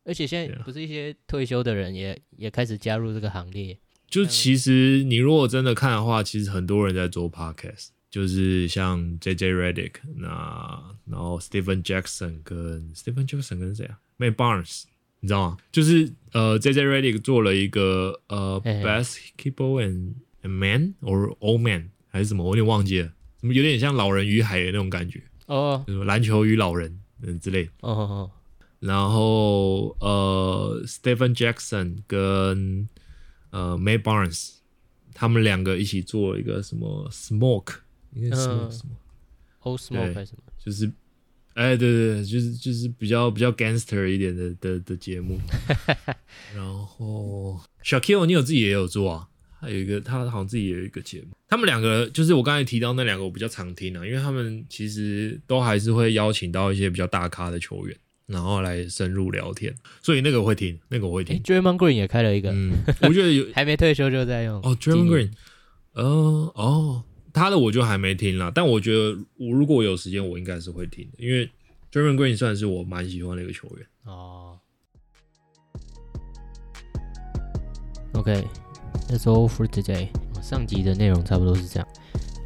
[0.03, 3.77] 而且现在不是一些退休的人也也开始加入这个行列，
[4.07, 14.83] 就其实你如果真的看的话，其实很多人在做 podcast，就是像 JJ Redick，那然后 Stephen Jackson 跟 Stephen Jackson 跟谁啊？May Barnes。
[15.21, 15.57] 你知道吗？
[15.71, 20.13] 就是呃，J J Redick 做了一个呃，Basketball and
[20.43, 28.32] a Man or Old Man 还是什么，我有点忘记了，怎么有点像老人与海的那种感觉哦，篮球与老人嗯之类哦哦。
[28.80, 32.88] 然后呃，Stephen Jackson 跟
[33.50, 34.56] 呃 May Barnes
[35.14, 37.76] 他们两个一起做一个什么 Smoke，
[38.14, 38.96] 应该是什么什么
[39.64, 40.91] Old Smoke 还是什么，就是。
[41.56, 45.39] 哎，对对，就是就是比较比较 gangster 一点的的的节目。
[46.54, 49.30] 然后小 Q，你有自己也有做啊？
[49.66, 51.28] 还有一个，他好像自己也有一个节目。
[51.47, 57.97] 他们两个就是我刚才提到那两个，我比较常听啊，因为他们其实都还是会邀请到一些比较大咖的球员，
[58.28, 59.74] 然后来深入聊天。
[60.01, 61.41] 所以那个我会听，那个我会听。
[61.41, 65.32] Draymond Green 也开了一个，嗯，我觉得有 还没退休就在用哦，Draymond Green，
[65.93, 66.03] 呃，
[66.55, 67.03] 哦。
[67.34, 71.45] 他的我就还没听了，但我觉得我如果有时间，我应该是会听的，因为
[71.91, 74.57] d r a m o n Green 算是我蛮喜欢的一个球员哦。
[79.08, 80.10] That's all for today。
[80.41, 81.88] 上集的内容差不多是这样，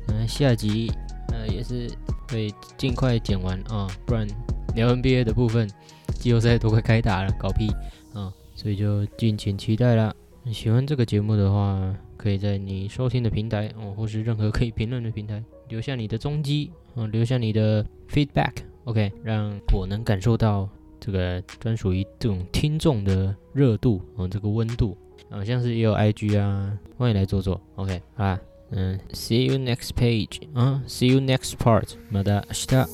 [0.07, 0.91] 嗯，下集
[1.33, 1.89] 呃也是
[2.29, 4.25] 会尽快剪完啊，不然
[4.73, 5.69] 聊 NBA 的部分，
[6.13, 7.69] 季后赛都快开打了，搞屁
[8.13, 10.13] 啊，所以就敬请期待啦。
[10.51, 20.69] 喜欢这个节目的话，可以在你收听的平台哦，或是任何可以评论的平台留下你的踪迹啊，留下你的 feedback，OK，让我能感受到
[21.01, 24.97] 这个专属于这种听众的热度啊，这个温度
[25.29, 28.39] 好，像是也有 IG 啊，欢迎来做做，OK，好啦，
[28.71, 32.87] 嗯，See you next page 嗯，See you next part，马达，希达。